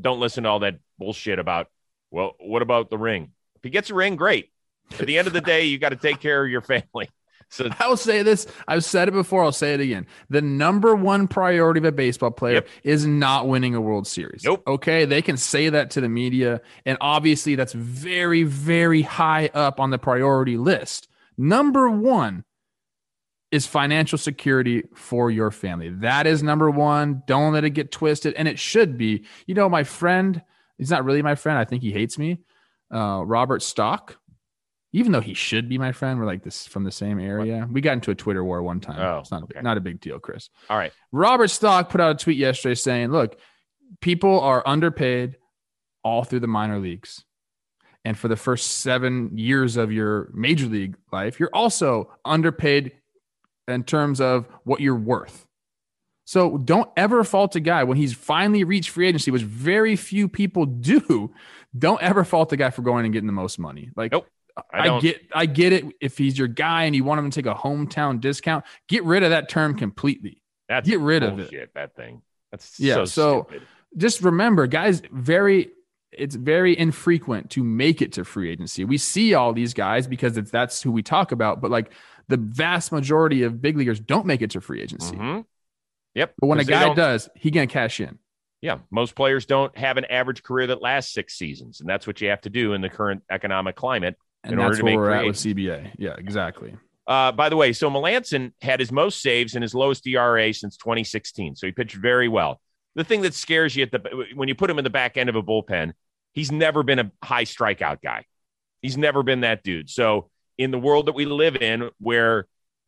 don't 0.00 0.20
listen 0.20 0.44
to 0.44 0.50
all 0.50 0.60
that 0.60 0.78
bullshit 0.98 1.38
about. 1.38 1.68
Well, 2.10 2.32
what 2.38 2.62
about 2.62 2.90
the 2.90 2.98
ring? 2.98 3.32
If 3.56 3.62
he 3.64 3.70
gets 3.70 3.90
a 3.90 3.94
ring, 3.94 4.16
great. 4.16 4.52
At 4.98 5.06
the 5.06 5.18
end 5.18 5.26
of 5.26 5.32
the 5.32 5.40
day, 5.40 5.64
you 5.64 5.78
got 5.78 5.88
to 5.88 5.96
take 5.96 6.20
care 6.20 6.44
of 6.44 6.50
your 6.50 6.60
family. 6.62 7.08
So 7.48 7.68
I'll 7.78 7.96
say 7.96 8.24
this. 8.24 8.44
I've 8.66 8.82
said 8.82 9.06
it 9.06 9.12
before. 9.12 9.44
I'll 9.44 9.52
say 9.52 9.72
it 9.72 9.78
again. 9.78 10.08
The 10.30 10.42
number 10.42 10.96
one 10.96 11.28
priority 11.28 11.78
of 11.78 11.84
a 11.84 11.92
baseball 11.92 12.32
player 12.32 12.54
Yep. 12.54 12.68
is 12.82 13.06
not 13.06 13.46
winning 13.46 13.76
a 13.76 13.80
World 13.80 14.08
Series. 14.08 14.42
Nope. 14.42 14.64
Okay. 14.66 15.04
They 15.04 15.22
can 15.22 15.36
say 15.36 15.68
that 15.68 15.90
to 15.92 16.00
the 16.00 16.08
media. 16.08 16.60
And 16.84 16.98
obviously, 17.00 17.54
that's 17.54 17.72
very, 17.72 18.42
very 18.42 19.02
high 19.02 19.48
up 19.54 19.78
on 19.78 19.90
the 19.90 19.98
priority 19.98 20.56
list. 20.56 21.06
Number 21.36 21.88
one 21.90 22.44
is 23.50 23.66
financial 23.66 24.18
security 24.18 24.84
for 24.94 25.30
your 25.30 25.50
family. 25.50 25.90
That 25.90 26.26
is 26.26 26.42
number 26.42 26.70
one. 26.70 27.22
Don't 27.26 27.52
let 27.52 27.64
it 27.64 27.70
get 27.70 27.92
twisted. 27.92 28.34
And 28.34 28.48
it 28.48 28.58
should 28.58 28.98
be. 28.98 29.24
You 29.46 29.54
know, 29.54 29.68
my 29.68 29.84
friend, 29.84 30.42
he's 30.78 30.90
not 30.90 31.04
really 31.04 31.22
my 31.22 31.34
friend. 31.34 31.58
I 31.58 31.64
think 31.64 31.82
he 31.82 31.92
hates 31.92 32.18
me. 32.18 32.38
Uh, 32.92 33.22
Robert 33.24 33.62
Stock 33.62 34.18
even 34.96 35.12
though 35.12 35.20
he 35.20 35.34
should 35.34 35.68
be 35.68 35.76
my 35.76 35.92
friend, 35.92 36.18
we're 36.18 36.24
like 36.24 36.42
this 36.42 36.66
from 36.66 36.84
the 36.84 36.90
same 36.90 37.20
area. 37.20 37.68
We 37.70 37.82
got 37.82 37.92
into 37.92 38.10
a 38.10 38.14
Twitter 38.14 38.42
war 38.42 38.62
one 38.62 38.80
time. 38.80 38.98
Oh, 38.98 39.18
it's 39.18 39.30
not 39.30 39.42
a, 39.42 39.44
okay. 39.44 39.54
big, 39.56 39.62
not 39.62 39.76
a 39.76 39.80
big 39.80 40.00
deal, 40.00 40.18
Chris. 40.18 40.48
all 40.70 40.78
right. 40.78 40.90
Robert 41.12 41.48
Stock 41.48 41.90
put 41.90 42.00
out 42.00 42.12
a 42.12 42.24
tweet 42.24 42.38
yesterday 42.38 42.74
saying, 42.74 43.10
"Look, 43.10 43.38
people 44.00 44.40
are 44.40 44.62
underpaid 44.64 45.36
all 46.02 46.24
through 46.24 46.40
the 46.40 46.46
minor 46.46 46.78
leagues, 46.78 47.24
and 48.06 48.16
for 48.16 48.28
the 48.28 48.36
first 48.36 48.78
seven 48.80 49.36
years 49.36 49.76
of 49.76 49.92
your 49.92 50.30
major 50.32 50.66
league 50.66 50.96
life, 51.12 51.38
you're 51.40 51.50
also 51.52 52.10
underpaid 52.24 52.92
in 53.68 53.82
terms 53.84 54.20
of 54.20 54.46
what 54.64 54.80
you're 54.80 54.94
worth." 54.94 55.44
So 56.24 56.58
don't 56.58 56.90
ever 56.96 57.22
fault 57.22 57.54
a 57.56 57.60
guy 57.60 57.84
when 57.84 57.96
he's 57.96 58.12
finally 58.12 58.64
reached 58.64 58.90
free 58.90 59.06
agency, 59.08 59.30
which 59.30 59.42
very 59.42 59.94
few 59.96 60.28
people 60.28 60.66
do. 60.66 61.32
Don't 61.78 62.02
ever 62.02 62.24
fault 62.24 62.48
the 62.48 62.56
guy 62.56 62.70
for 62.70 62.80
going 62.82 63.04
and 63.04 63.12
getting 63.12 63.26
the 63.26 63.34
most 63.34 63.58
money. 63.58 63.90
Like 63.96 64.12
Nope. 64.12 64.26
I 64.72 64.88
I, 64.88 65.00
get 65.00 65.20
I 65.32 65.46
get 65.46 65.72
it. 65.74 65.84
If 66.00 66.16
he's 66.16 66.38
your 66.38 66.48
guy 66.48 66.84
and 66.84 66.96
you 66.96 67.04
want 67.04 67.18
him 67.18 67.30
to 67.30 67.42
take 67.42 67.50
a 67.50 67.54
hometown 67.54 68.18
discount, 68.20 68.64
get 68.88 69.04
rid 69.04 69.22
of 69.22 69.30
that 69.30 69.48
term 69.50 69.76
completely. 69.76 70.42
That's 70.68 70.88
get 70.88 71.00
rid 71.00 71.22
of 71.22 71.38
it. 71.38 71.70
That 71.74 71.94
thing. 71.94 72.22
That's 72.50 72.80
Yeah, 72.80 72.94
So, 72.94 73.04
so- 73.04 73.48
Just 73.96 74.22
remember, 74.22 74.66
guys, 74.66 75.02
very 75.12 75.70
it's 76.16 76.34
very 76.34 76.78
infrequent 76.78 77.50
to 77.50 77.62
make 77.64 78.00
it 78.02 78.12
to 78.14 78.24
free 78.24 78.50
agency. 78.50 78.84
We 78.84 78.98
see 78.98 79.34
all 79.34 79.52
these 79.52 79.74
guys 79.74 80.06
because 80.06 80.36
it's 80.36 80.50
that's 80.50 80.82
who 80.82 80.90
we 80.92 81.02
talk 81.02 81.32
about, 81.32 81.60
but 81.60 81.70
like 81.70 81.92
the 82.28 82.36
vast 82.36 82.92
majority 82.92 83.42
of 83.42 83.60
big 83.62 83.76
leaguers 83.76 84.00
don't 84.00 84.26
make 84.26 84.42
it 84.42 84.50
to 84.50 84.60
free 84.60 84.82
agency. 84.82 85.16
Mhm. 85.16 85.44
Yep. 86.14 86.34
But 86.40 86.46
when 86.46 86.58
a 86.60 86.64
guy 86.64 86.94
does, 86.94 87.28
he 87.36 87.50
gonna 87.50 87.66
cash 87.66 88.00
in. 88.00 88.18
Yeah, 88.62 88.78
most 88.90 89.14
players 89.14 89.44
don't 89.46 89.76
have 89.76 89.96
an 89.98 90.06
average 90.06 90.42
career 90.42 90.68
that 90.68 90.80
lasts 90.82 91.12
six 91.12 91.36
seasons, 91.38 91.80
and 91.80 91.88
that's 91.88 92.06
what 92.06 92.20
you 92.20 92.30
have 92.30 92.40
to 92.42 92.50
do 92.50 92.72
in 92.72 92.80
the 92.80 92.88
current 92.88 93.22
economic 93.30 93.76
climate. 93.76 94.16
And 94.42 94.54
In 94.54 94.58
order 94.58 94.76
to 94.76 94.82
where 94.82 94.92
make 94.92 94.98
we're 94.98 95.10
at 95.10 95.26
with. 95.26 95.36
CBA. 95.36 95.92
Yeah, 95.98 96.14
exactly. 96.16 96.74
Uh, 97.06 97.32
by 97.32 97.48
the 97.48 97.56
way, 97.56 97.72
so 97.72 97.90
Melancon 97.90 98.52
had 98.60 98.80
his 98.80 98.90
most 98.90 99.20
saves 99.20 99.54
and 99.54 99.62
his 99.62 99.74
lowest 99.74 100.06
ERA 100.06 100.52
since 100.52 100.76
2016, 100.76 101.54
so 101.56 101.66
he 101.66 101.72
pitched 101.72 101.96
very 101.96 102.28
well. 102.28 102.60
The 102.96 103.04
thing 103.04 103.22
that 103.22 103.34
scares 103.34 103.76
you 103.76 103.82
at 103.82 103.92
the 103.92 104.26
when 104.34 104.48
you 104.48 104.54
put 104.54 104.70
him 104.70 104.78
in 104.78 104.84
the 104.84 104.90
back 104.90 105.16
end 105.16 105.28
of 105.28 105.36
a 105.36 105.42
bullpen, 105.42 105.92
he's 106.36 106.52
never 106.52 106.84
been 106.84 107.00
a 107.00 107.10
high 107.24 107.44
strikeout 107.44 108.00
guy. 108.00 108.24
He's 108.82 108.96
never 108.96 109.24
been 109.24 109.40
that 109.40 109.64
dude. 109.64 109.90
So 109.90 110.30
in 110.56 110.70
the 110.70 110.78
world 110.78 111.06
that 111.06 111.14
we 111.14 111.24
live 111.24 111.56
in, 111.56 111.90
where 111.98 112.46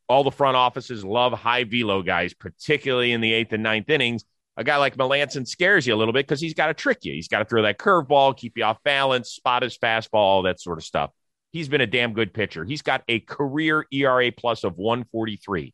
all 0.08 0.22
the 0.22 0.30
front 0.30 0.56
offices 0.56 1.04
love 1.04 1.32
high 1.32 1.64
velo 1.64 2.02
guys, 2.02 2.34
particularly 2.34 3.10
in 3.10 3.20
the 3.20 3.32
eighth 3.32 3.52
and 3.52 3.62
ninth 3.62 3.90
innings, 3.90 4.24
a 4.56 4.64
guy 4.64 4.76
like 4.76 4.96
Melancon 4.96 5.46
scares 5.46 5.86
you 5.86 5.94
a 5.94 5.96
little 5.96 6.12
bit 6.12 6.26
because 6.26 6.40
he's 6.40 6.54
got 6.54 6.66
to 6.66 6.74
trick 6.74 6.98
you. 7.02 7.12
He's 7.12 7.28
got 7.28 7.38
to 7.38 7.44
throw 7.44 7.62
that 7.62 7.78
curveball, 7.78 8.36
keep 8.36 8.56
you 8.56 8.64
off 8.64 8.82
balance, 8.84 9.30
spot 9.30 9.62
his 9.62 9.78
fastball, 9.78 10.14
all 10.14 10.42
that 10.42 10.60
sort 10.60 10.78
of 10.78 10.84
stuff. 10.84 11.10
He's 11.50 11.68
been 11.68 11.80
a 11.80 11.86
damn 11.86 12.12
good 12.12 12.34
pitcher. 12.34 12.64
He's 12.64 12.82
got 12.82 13.02
a 13.08 13.20
career 13.20 13.86
ERA 13.90 14.30
plus 14.30 14.64
of 14.64 14.76
143. 14.76 15.72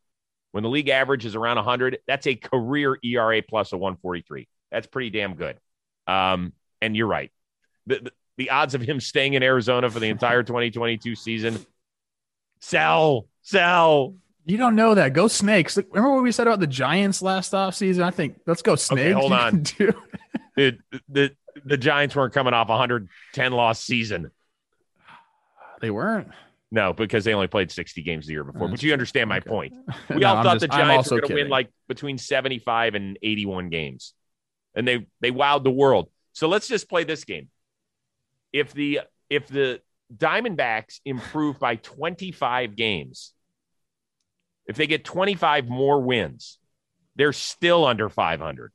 When 0.53 0.63
the 0.63 0.71
league 0.71 0.89
average 0.89 1.25
is 1.25 1.35
around 1.35 1.57
100, 1.57 1.99
that's 2.07 2.29
a 2.29 2.37
career 2.37 2.97
ERA 3.03 3.43
plus 3.43 3.73
of 3.73 3.81
143. 3.81 4.47
That's 4.71 4.87
pretty 4.87 5.11
damn 5.11 5.35
good. 5.35 5.59
Um, 6.07 6.53
and 6.81 6.97
you're 6.97 7.09
right. 7.09 7.33
The, 7.87 8.11
the, 8.39 8.51
odds 8.51 8.75
of 8.75 8.81
him 8.83 9.01
staying 9.01 9.35
in 9.35 9.43
Arizona 9.43 9.91
for 9.91 10.01
the 10.01 10.09
entire 10.09 10.43
2022 10.45 11.15
season, 11.15 11.65
sell, 12.61 13.27
sell. 13.43 14.15
You 14.47 14.57
don't 14.59 14.75
know 14.77 14.95
that. 14.95 15.13
Go 15.15 15.29
snakes. 15.29 15.77
Remember 15.77 16.15
what 16.15 16.23
we 16.23 16.33
said 16.33 16.47
about 16.47 16.61
the 16.61 16.67
Giants 16.67 17.23
last 17.23 17.53
offseason? 17.53 18.03
I 18.03 18.11
think 18.11 18.41
let's 18.47 18.63
go 18.63 18.75
snakes. 18.77 19.15
hold 19.15 19.33
on. 19.33 19.63
do- 19.63 19.95
The, 20.57 21.33
the, 21.65 21.77
Giants 21.77 22.15
weren't 22.15 22.33
coming 22.33 22.55
off 22.55 22.69
a 22.69 22.73
110 22.73 23.53
loss 23.53 23.81
season. 23.83 24.31
They 25.81 25.91
weren't. 25.91 26.29
No, 26.71 26.93
because 26.93 27.25
they 27.25 27.35
only 27.35 27.47
played 27.47 27.71
60 27.71 28.03
games 28.03 28.27
the 28.27 28.33
year 28.33 28.45
before. 28.45 28.69
But 28.69 28.83
you 28.83 28.93
understand 28.93 29.29
my 29.29 29.39
Okay. 29.39 29.49
point. 29.51 29.73
We 30.11 30.17
No, 30.17 30.29
all 30.37 30.43
thought 30.43 30.55
just- 30.55 30.61
the 30.63 30.69
Giants 30.69 31.11
were 31.11 31.21
going 31.21 31.29
to 31.29 31.35
win 31.35 31.49
like 31.49 31.71
between 31.89 32.19
75 32.19 32.95
and 32.95 33.19
81 33.23 33.69
games. 33.69 34.15
And 34.75 34.87
they 34.89 35.07
they 35.21 35.31
wowed 35.31 35.63
the 35.65 35.71
world. 35.71 36.09
So 36.33 36.49
let's 36.49 36.67
just 36.67 36.89
play 36.89 37.05
this 37.05 37.25
game. 37.25 37.49
If 38.55 38.73
the 38.73 39.01
if 39.29 39.49
the 39.49 39.81
Diamondbacks 40.17 41.01
improve 41.05 41.59
by 41.59 41.75
25 41.75 42.77
games, 42.77 43.33
if 44.67 44.77
they 44.77 44.87
get 44.87 45.05
25 45.05 45.69
more 45.69 46.01
wins, 46.01 46.59
they're 47.17 47.33
still 47.33 47.85
under 47.85 48.09
500. 48.09 48.71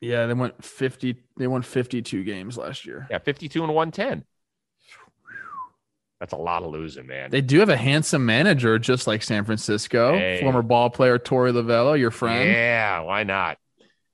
Yeah, 0.00 0.26
they 0.26 0.34
went 0.34 0.64
50 0.64 1.14
they 1.36 1.46
won 1.46 1.62
52 1.62 2.24
games 2.24 2.58
last 2.58 2.84
year. 2.86 3.06
Yeah, 3.08 3.18
52 3.18 3.62
and 3.62 3.72
110. 3.72 4.24
That's 6.18 6.32
a 6.32 6.36
lot 6.36 6.64
of 6.64 6.72
losing, 6.72 7.06
man. 7.06 7.30
They 7.30 7.40
do 7.40 7.60
have 7.60 7.68
a 7.68 7.76
handsome 7.76 8.26
manager 8.26 8.80
just 8.80 9.06
like 9.06 9.22
San 9.22 9.44
Francisco. 9.44 10.18
Hey. 10.18 10.40
Former 10.40 10.62
ball 10.62 10.90
player 10.90 11.20
Torey 11.20 11.52
Lovullo, 11.52 11.96
your 11.96 12.10
friend. 12.10 12.50
Yeah, 12.50 13.00
why 13.02 13.22
not? 13.22 13.58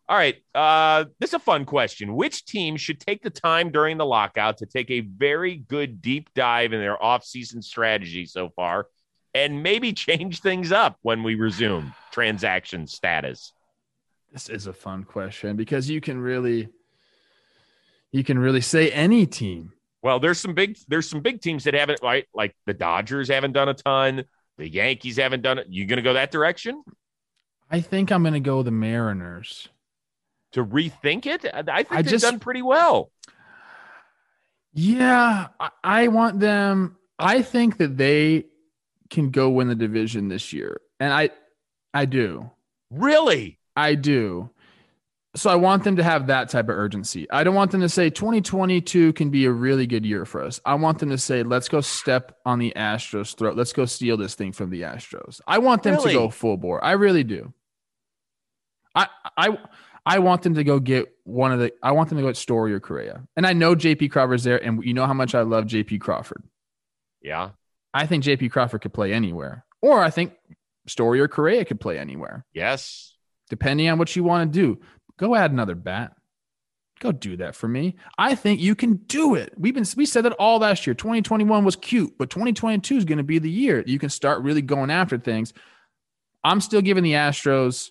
All 0.08 0.16
right. 0.16 0.36
Uh, 0.54 1.06
this 1.18 1.30
is 1.30 1.34
a 1.34 1.38
fun 1.38 1.64
question. 1.64 2.14
Which 2.14 2.44
team 2.44 2.76
should 2.76 3.00
take 3.00 3.22
the 3.22 3.30
time 3.30 3.70
during 3.70 3.96
the 3.96 4.04
lockout 4.04 4.58
to 4.58 4.66
take 4.66 4.90
a 4.90 5.00
very 5.00 5.56
good 5.56 6.02
deep 6.02 6.28
dive 6.34 6.72
in 6.72 6.80
their 6.80 6.96
offseason 6.96 7.64
strategy 7.64 8.26
so 8.26 8.50
far 8.50 8.86
and 9.32 9.62
maybe 9.62 9.92
change 9.94 10.40
things 10.40 10.72
up 10.72 10.98
when 11.02 11.22
we 11.22 11.34
resume 11.34 11.94
transaction 12.12 12.86
status? 12.86 13.52
This 14.32 14.48
is 14.48 14.66
a 14.66 14.72
fun 14.72 15.04
question 15.04 15.56
because 15.56 15.88
you 15.88 16.00
can 16.00 16.18
really 16.18 16.68
you 18.12 18.24
can 18.24 18.38
really 18.38 18.60
say 18.60 18.90
any 18.90 19.26
team. 19.26 19.72
Well, 20.02 20.20
there's 20.20 20.38
some 20.38 20.54
big 20.54 20.76
there's 20.88 21.08
some 21.08 21.20
big 21.20 21.40
teams 21.40 21.64
that 21.64 21.74
haven't 21.74 22.00
right 22.02 22.26
like 22.34 22.54
the 22.66 22.74
Dodgers 22.74 23.28
haven't 23.28 23.52
done 23.52 23.68
a 23.70 23.74
ton, 23.74 24.24
the 24.58 24.68
Yankees 24.68 25.16
haven't 25.16 25.42
done 25.42 25.58
it. 25.58 25.68
You 25.70 25.86
going 25.86 25.96
to 25.96 26.02
go 26.02 26.12
that 26.12 26.30
direction 26.30 26.82
I 27.70 27.80
think 27.80 28.12
I'm 28.12 28.22
going 28.22 28.34
to 28.34 28.40
go 28.40 28.62
the 28.62 28.70
Mariners. 28.70 29.68
To 30.54 30.64
rethink 30.64 31.26
it? 31.26 31.44
I 31.52 31.62
think 31.84 31.92
I 31.92 32.02
they've 32.02 32.10
just- 32.10 32.24
done 32.24 32.40
pretty 32.40 32.62
well. 32.62 33.10
Yeah, 34.72 35.48
I, 35.60 35.70
I 35.84 36.08
want 36.08 36.40
them. 36.40 36.96
I 37.18 37.42
think 37.42 37.76
that 37.78 37.96
they 37.96 38.46
can 39.10 39.30
go 39.30 39.50
win 39.50 39.68
the 39.68 39.74
division 39.76 40.26
this 40.28 40.52
year, 40.52 40.80
and 40.98 41.12
I, 41.12 41.30
I 41.92 42.06
do, 42.06 42.50
Really? 42.90 43.58
I 43.76 43.94
do. 43.94 44.50
So 45.36 45.50
I 45.50 45.56
want 45.56 45.82
them 45.82 45.96
to 45.96 46.02
have 46.04 46.28
that 46.28 46.48
type 46.48 46.68
of 46.68 46.76
urgency. 46.76 47.28
I 47.28 47.42
don't 47.42 47.56
want 47.56 47.72
them 47.72 47.80
to 47.80 47.88
say 47.88 48.08
2022 48.08 49.12
can 49.14 49.30
be 49.30 49.46
a 49.46 49.50
really 49.50 49.84
good 49.88 50.06
year 50.06 50.24
for 50.24 50.44
us. 50.44 50.60
I 50.64 50.74
want 50.74 51.00
them 51.00 51.10
to 51.10 51.18
say, 51.18 51.42
let's 51.42 51.68
go 51.68 51.80
step 51.80 52.36
on 52.46 52.60
the 52.60 52.72
Astros' 52.76 53.36
throat. 53.36 53.56
Let's 53.56 53.72
go 53.72 53.84
steal 53.84 54.16
this 54.16 54.36
thing 54.36 54.52
from 54.52 54.70
the 54.70 54.82
Astros. 54.82 55.40
I 55.44 55.58
want 55.58 55.82
them 55.82 55.94
Really? 55.94 56.12
to 56.12 56.18
go 56.18 56.30
full 56.30 56.56
bore. 56.56 56.84
I 56.84 56.92
really 56.92 57.24
do. 57.24 57.52
I 58.94 59.08
I 59.36 59.58
I 60.06 60.18
want 60.18 60.42
them 60.42 60.54
to 60.54 60.64
go 60.64 60.78
get 60.80 61.14
one 61.24 61.52
of 61.52 61.58
the. 61.60 61.72
I 61.82 61.92
want 61.92 62.08
them 62.10 62.18
to 62.18 62.22
go 62.22 62.28
at 62.28 62.36
Story 62.36 62.74
or 62.74 62.80
Correa. 62.80 63.22
And 63.36 63.46
I 63.46 63.52
know 63.54 63.74
JP 63.74 64.10
Crawford's 64.10 64.44
there, 64.44 64.62
and 64.62 64.84
you 64.84 64.92
know 64.94 65.06
how 65.06 65.14
much 65.14 65.34
I 65.34 65.42
love 65.42 65.64
JP 65.64 66.00
Crawford. 66.00 66.42
Yeah. 67.22 67.50
I 67.94 68.06
think 68.06 68.24
JP 68.24 68.50
Crawford 68.50 68.82
could 68.82 68.92
play 68.92 69.12
anywhere, 69.12 69.64
or 69.80 70.02
I 70.02 70.10
think 70.10 70.32
Story 70.86 71.20
or 71.20 71.28
Correa 71.28 71.64
could 71.64 71.80
play 71.80 71.98
anywhere, 71.98 72.44
Yes. 72.52 73.14
depending 73.48 73.88
on 73.88 73.98
what 73.98 74.14
you 74.14 74.24
want 74.24 74.52
to 74.52 74.58
do. 74.58 74.80
Go 75.16 75.34
add 75.34 75.52
another 75.52 75.74
bat. 75.76 76.12
Go 77.00 77.12
do 77.12 77.36
that 77.38 77.54
for 77.54 77.68
me. 77.68 77.96
I 78.18 78.34
think 78.34 78.60
you 78.60 78.74
can 78.74 78.94
do 78.96 79.34
it. 79.36 79.52
We've 79.56 79.74
been 79.74 79.86
we 79.96 80.06
said 80.06 80.24
that 80.24 80.32
all 80.32 80.58
last 80.58 80.86
year. 80.86 80.94
2021 80.94 81.64
was 81.64 81.76
cute, 81.76 82.14
but 82.18 82.30
2022 82.30 82.96
is 82.96 83.04
going 83.04 83.18
to 83.18 83.24
be 83.24 83.38
the 83.38 83.50
year 83.50 83.82
you 83.86 83.98
can 83.98 84.10
start 84.10 84.42
really 84.42 84.62
going 84.62 84.90
after 84.90 85.18
things. 85.18 85.52
I'm 86.42 86.60
still 86.60 86.82
giving 86.82 87.04
the 87.04 87.12
Astros. 87.12 87.90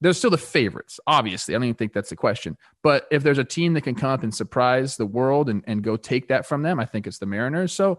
They're 0.00 0.12
still 0.12 0.30
the 0.30 0.38
favorites, 0.38 1.00
obviously. 1.06 1.54
I 1.54 1.58
don't 1.58 1.64
even 1.64 1.74
think 1.74 1.92
that's 1.92 2.10
the 2.10 2.16
question. 2.16 2.56
But 2.82 3.08
if 3.10 3.22
there's 3.22 3.38
a 3.38 3.44
team 3.44 3.74
that 3.74 3.80
can 3.80 3.96
come 3.96 4.10
up 4.10 4.22
and 4.22 4.32
surprise 4.32 4.96
the 4.96 5.06
world 5.06 5.48
and, 5.48 5.64
and 5.66 5.82
go 5.82 5.96
take 5.96 6.28
that 6.28 6.46
from 6.46 6.62
them, 6.62 6.78
I 6.78 6.84
think 6.84 7.06
it's 7.06 7.18
the 7.18 7.26
Mariners. 7.26 7.72
So 7.72 7.98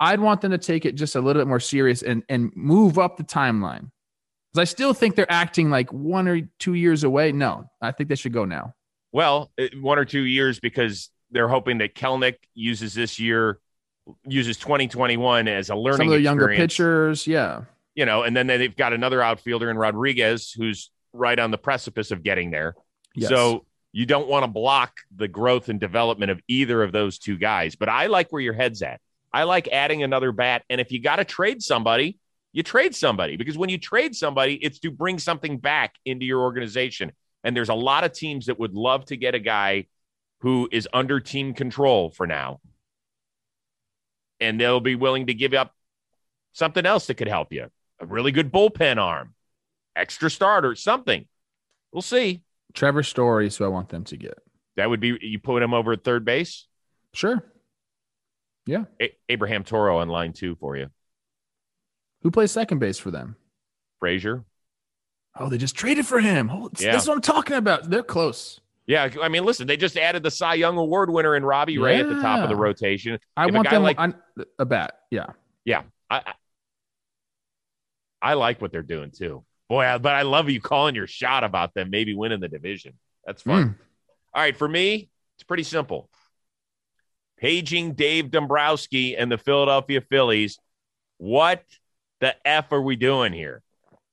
I'd 0.00 0.20
want 0.20 0.40
them 0.42 0.52
to 0.52 0.58
take 0.58 0.84
it 0.84 0.94
just 0.94 1.16
a 1.16 1.20
little 1.20 1.40
bit 1.40 1.48
more 1.48 1.60
serious 1.60 2.02
and 2.02 2.22
and 2.28 2.52
move 2.54 2.98
up 2.98 3.16
the 3.16 3.24
timeline. 3.24 3.90
Because 4.52 4.60
I 4.60 4.64
still 4.64 4.94
think 4.94 5.14
they're 5.14 5.30
acting 5.30 5.70
like 5.70 5.92
one 5.92 6.28
or 6.28 6.40
two 6.58 6.74
years 6.74 7.04
away. 7.04 7.32
No, 7.32 7.70
I 7.80 7.92
think 7.92 8.08
they 8.08 8.14
should 8.14 8.32
go 8.32 8.44
now. 8.44 8.74
Well, 9.12 9.50
uh, 9.58 9.66
one 9.80 9.98
or 9.98 10.04
two 10.04 10.22
years 10.22 10.60
because 10.60 11.10
they're 11.30 11.48
hoping 11.48 11.78
that 11.78 11.94
Kelenic 11.94 12.36
uses 12.54 12.94
this 12.94 13.18
year, 13.18 13.58
uses 14.26 14.56
2021 14.58 15.48
as 15.48 15.70
a 15.70 15.74
learning 15.74 15.98
Some 15.98 16.06
of 16.08 16.12
the 16.14 16.20
younger 16.20 16.48
pitchers, 16.48 17.26
yeah. 17.26 17.62
You 17.94 18.06
know, 18.06 18.22
and 18.22 18.36
then 18.36 18.46
they've 18.46 18.74
got 18.74 18.92
another 18.92 19.20
outfielder 19.20 19.70
in 19.70 19.76
Rodriguez 19.76 20.52
who's 20.52 20.90
right 21.18 21.38
on 21.38 21.50
the 21.50 21.58
precipice 21.58 22.10
of 22.10 22.22
getting 22.22 22.50
there. 22.50 22.74
Yes. 23.14 23.30
So 23.30 23.66
you 23.92 24.06
don't 24.06 24.28
want 24.28 24.44
to 24.44 24.48
block 24.48 24.92
the 25.14 25.28
growth 25.28 25.68
and 25.68 25.80
development 25.80 26.30
of 26.30 26.40
either 26.48 26.82
of 26.82 26.92
those 26.92 27.18
two 27.18 27.36
guys. 27.36 27.76
But 27.76 27.88
I 27.88 28.06
like 28.06 28.30
where 28.30 28.42
your 28.42 28.52
head's 28.54 28.82
at. 28.82 29.00
I 29.32 29.44
like 29.44 29.68
adding 29.68 30.02
another 30.02 30.32
bat. 30.32 30.62
And 30.70 30.80
if 30.80 30.92
you 30.92 31.00
got 31.00 31.16
to 31.16 31.24
trade 31.24 31.62
somebody, 31.62 32.18
you 32.52 32.62
trade 32.62 32.94
somebody 32.94 33.36
because 33.36 33.58
when 33.58 33.68
you 33.68 33.78
trade 33.78 34.14
somebody, 34.14 34.54
it's 34.54 34.78
to 34.80 34.90
bring 34.90 35.18
something 35.18 35.58
back 35.58 35.94
into 36.04 36.24
your 36.24 36.40
organization. 36.40 37.12
And 37.44 37.56
there's 37.56 37.68
a 37.68 37.74
lot 37.74 38.04
of 38.04 38.12
teams 38.12 38.46
that 38.46 38.58
would 38.58 38.74
love 38.74 39.04
to 39.06 39.16
get 39.16 39.34
a 39.34 39.38
guy 39.38 39.86
who 40.40 40.68
is 40.70 40.88
under 40.92 41.20
team 41.20 41.54
control 41.54 42.10
for 42.10 42.26
now. 42.26 42.60
And 44.40 44.60
they'll 44.60 44.80
be 44.80 44.94
willing 44.94 45.26
to 45.26 45.34
give 45.34 45.52
up 45.52 45.74
something 46.52 46.86
else 46.86 47.06
that 47.06 47.14
could 47.14 47.28
help 47.28 47.52
you 47.52 47.68
a 48.00 48.06
really 48.06 48.32
good 48.32 48.52
bullpen 48.52 48.98
arm, 48.98 49.34
extra 49.98 50.30
starter, 50.30 50.74
something. 50.74 51.26
We'll 51.92 52.02
see. 52.02 52.42
Trevor 52.74 53.02
Story 53.02 53.46
is 53.46 53.56
who 53.56 53.64
I 53.64 53.68
want 53.68 53.88
them 53.88 54.04
to 54.04 54.16
get. 54.16 54.38
That 54.76 54.88
would 54.90 55.00
be 55.00 55.18
you 55.20 55.38
put 55.38 55.62
him 55.62 55.74
over 55.74 55.92
at 55.92 56.04
third 56.04 56.24
base. 56.24 56.66
Sure. 57.14 57.42
A- 59.00 59.16
Abraham 59.28 59.64
Toro 59.64 59.98
on 59.98 60.08
line 60.08 60.32
two 60.32 60.54
for 60.56 60.76
you. 60.76 60.88
Who 62.22 62.30
plays 62.30 62.52
second 62.52 62.78
base 62.78 62.98
for 62.98 63.10
them? 63.10 63.36
Frazier. 64.00 64.44
Oh, 65.38 65.48
they 65.48 65.56
just 65.58 65.74
traded 65.76 66.06
for 66.06 66.20
him. 66.20 66.50
Oh, 66.50 66.70
Yeah. 66.78 66.92
That's 66.92 67.06
what 67.06 67.14
I'm 67.14 67.20
talking 67.22 67.56
about. 67.56 67.88
They're 67.90 68.02
close. 68.02 68.60
Yeah, 68.86 69.08
I 69.22 69.28
mean, 69.28 69.44
listen, 69.44 69.66
they 69.66 69.76
just 69.76 69.96
added 69.96 70.22
the 70.22 70.30
Cy 70.30 70.54
Young 70.54 70.78
Award 70.78 71.10
winner 71.10 71.36
in 71.36 71.44
Robbie 71.44 71.78
Ray 71.78 72.00
at 72.00 72.08
the 72.08 72.20
top 72.20 72.40
of 72.40 72.48
the 72.48 72.56
rotation. 72.56 73.18
I 73.36 73.44
If 73.44 73.50
a 73.50 73.54
want 73.54 73.66
guy 73.66 73.74
them 73.74 73.82
like- 73.82 73.98
on 74.00 74.14
a 74.58 74.64
bat. 74.64 74.94
Yeah. 75.10 75.26
I, 76.10 76.16
I 76.18 76.32
I 78.20 78.34
like 78.34 78.60
what 78.60 78.72
they're 78.72 78.82
doing 78.82 79.10
too. 79.10 79.44
Boy, 79.68 79.84
I- 79.84 79.98
but 79.98 80.14
I 80.14 80.22
love 80.22 80.48
you 80.48 80.60
calling 80.60 80.94
your 80.94 81.06
shot 81.06 81.44
about 81.44 81.74
them 81.74 81.90
maybe 81.90 82.14
winning 82.14 82.40
the 82.40 82.48
division. 82.48 82.94
That's 83.26 83.42
fun. 83.42 83.64
Mm. 83.64 83.74
All 84.34 84.42
right, 84.42 84.56
for 84.56 84.68
me, 84.68 85.10
it's 85.36 85.44
pretty 85.44 85.62
simple. 85.62 86.08
Paging 87.36 87.94
Dave 87.94 88.30
Dombrowski 88.30 89.16
and 89.16 89.30
the 89.30 89.38
Philadelphia 89.38 90.00
Phillies. 90.00 90.58
What 91.18 91.62
the 92.20 92.34
F 92.46 92.72
are 92.72 92.82
we 92.82 92.96
doing 92.96 93.32
here? 93.32 93.62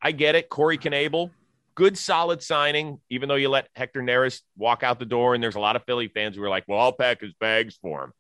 I 0.02 0.12
get 0.12 0.36
it. 0.36 0.50
Corey 0.50 0.78
Knebel, 0.78 1.32
good 1.74 1.98
solid 1.98 2.44
signing, 2.44 3.00
even 3.10 3.30
though 3.30 3.36
you 3.36 3.50
let 3.50 3.70
Hector 3.76 4.02
Neris 4.02 4.42
walk 4.58 4.84
out 4.84 5.00
the 5.00 5.06
door. 5.06 5.34
And 5.34 5.44
there's 5.44 5.56
a 5.56 5.60
lot 5.60 5.76
of 5.76 5.84
Philly 5.86 6.08
fans 6.08 6.36
who 6.36 6.44
are 6.44 6.50
like, 6.50 6.66
well, 6.68 6.80
I'll 6.80 6.92
pack 6.92 7.22
his 7.22 7.34
bags 7.34 7.78
for 7.82 8.04
him. 8.04 8.14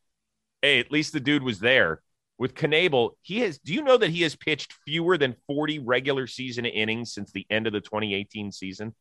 Hey, 0.61 0.79
at 0.79 0.91
least 0.91 1.13
the 1.13 1.19
dude 1.19 1.43
was 1.43 1.59
there. 1.59 2.01
With 2.37 2.53
Knebel, 2.53 3.11
he 3.21 3.39
has, 3.39 3.59
do 3.59 3.73
you 3.73 3.81
know 3.81 3.97
that 3.97 4.09
he 4.09 4.23
has 4.23 4.35
pitched 4.35 4.73
fewer 4.85 5.17
than 5.17 5.35
40 5.47 5.79
regular 5.79 6.27
season 6.27 6.65
innings 6.65 7.13
since 7.13 7.31
the 7.31 7.45
end 7.49 7.65
of 7.65 7.73
the 7.73 7.79
2018 7.79 8.51
season? 8.51 8.93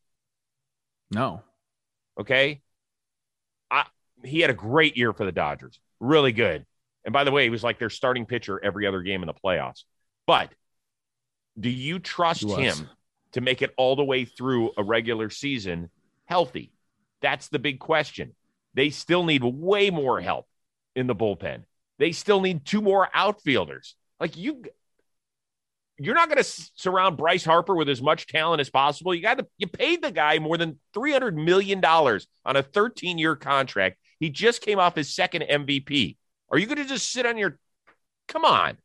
No. 1.11 1.41
Okay. 2.19 2.61
I, 3.69 3.85
he 4.23 4.39
had 4.39 4.49
a 4.49 4.55
great 4.55 4.95
year 4.95 5.11
for 5.11 5.25
the 5.25 5.33
Dodgers. 5.33 5.79
Really 5.99 6.31
good. 6.31 6.65
And 7.03 7.13
by 7.13 7.23
the 7.23 7.31
way, 7.31 7.43
he 7.43 7.49
was 7.49 7.63
like 7.63 7.77
their 7.77 7.89
starting 7.89 8.25
pitcher 8.25 8.63
every 8.63 8.87
other 8.87 9.01
game 9.01 9.21
in 9.21 9.27
the 9.27 9.33
playoffs. 9.33 9.83
But 10.25 10.49
do 11.59 11.69
you 11.69 11.99
trust 11.99 12.49
him 12.49 12.89
to 13.33 13.41
make 13.41 13.61
it 13.61 13.73
all 13.77 13.95
the 13.95 14.03
way 14.03 14.25
through 14.25 14.71
a 14.77 14.83
regular 14.83 15.29
season 15.29 15.89
healthy? 16.25 16.71
That's 17.21 17.47
the 17.49 17.59
big 17.59 17.79
question. 17.79 18.35
They 18.73 18.89
still 18.89 19.23
need 19.23 19.43
way 19.43 19.89
more 19.89 20.19
help 20.19 20.47
in 20.95 21.07
the 21.07 21.15
bullpen. 21.15 21.63
They 21.97 22.11
still 22.11 22.41
need 22.41 22.65
two 22.65 22.81
more 22.81 23.09
outfielders. 23.13 23.95
Like 24.19 24.37
you 24.37 24.63
you're 25.97 26.15
not 26.15 26.27
going 26.27 26.43
to 26.43 26.69
surround 26.75 27.15
Bryce 27.15 27.45
Harper 27.45 27.73
with 27.73 27.87
as 27.87 28.01
much 28.01 28.27
talent 28.27 28.59
as 28.59 28.69
possible. 28.69 29.15
You 29.15 29.21
got 29.21 29.37
to 29.37 29.47
you 29.57 29.67
paid 29.67 30.01
the 30.01 30.11
guy 30.11 30.39
more 30.39 30.57
than 30.57 30.79
300 30.93 31.37
million 31.37 31.79
dollars 31.79 32.27
on 32.45 32.57
a 32.57 32.63
13-year 32.63 33.37
contract. 33.37 33.97
He 34.19 34.29
just 34.29 34.61
came 34.61 34.79
off 34.79 34.95
his 34.95 35.15
second 35.15 35.43
MVP. 35.49 36.17
Are 36.51 36.57
you 36.57 36.65
going 36.67 36.77
to 36.77 36.85
just 36.85 37.11
sit 37.11 37.25
on 37.25 37.37
your 37.37 37.57
Come 38.27 38.45
on. 38.45 38.77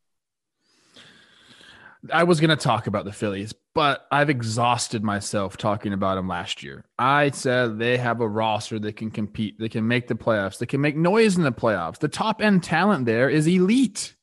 I 2.11 2.23
was 2.23 2.39
going 2.39 2.49
to 2.49 2.55
talk 2.55 2.87
about 2.87 3.05
the 3.05 3.11
Phillies, 3.11 3.53
but 3.75 4.07
I've 4.11 4.29
exhausted 4.29 5.03
myself 5.03 5.57
talking 5.57 5.93
about 5.93 6.15
them 6.15 6.27
last 6.27 6.63
year. 6.63 6.83
I 6.97 7.29
said 7.29 7.77
they 7.77 7.97
have 7.97 8.21
a 8.21 8.27
roster 8.27 8.79
that 8.79 8.95
can 8.95 9.11
compete, 9.11 9.59
they 9.59 9.69
can 9.69 9.87
make 9.87 10.07
the 10.07 10.15
playoffs, 10.15 10.57
they 10.57 10.65
can 10.65 10.81
make 10.81 10.95
noise 10.95 11.37
in 11.37 11.43
the 11.43 11.51
playoffs. 11.51 11.99
The 11.99 12.07
top 12.07 12.41
end 12.41 12.63
talent 12.63 13.05
there 13.05 13.29
is 13.29 13.47
elite. 13.47 14.15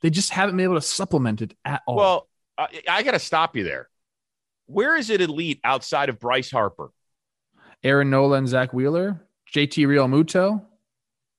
They 0.00 0.10
just 0.10 0.30
haven't 0.30 0.56
been 0.56 0.64
able 0.64 0.76
to 0.76 0.80
supplement 0.80 1.42
it 1.42 1.54
at 1.64 1.82
all. 1.86 1.96
Well, 1.96 2.28
I, 2.56 2.68
I 2.88 3.02
got 3.02 3.12
to 3.12 3.18
stop 3.18 3.56
you 3.56 3.64
there. 3.64 3.88
Where 4.66 4.96
is 4.96 5.10
it 5.10 5.20
elite 5.20 5.60
outside 5.64 6.08
of 6.08 6.18
Bryce 6.18 6.50
Harper? 6.50 6.90
Aaron 7.82 8.10
Nola 8.10 8.38
and 8.38 8.48
Zack 8.48 8.72
Wheeler, 8.72 9.26
JT 9.54 9.86
Realmuto. 9.86 10.62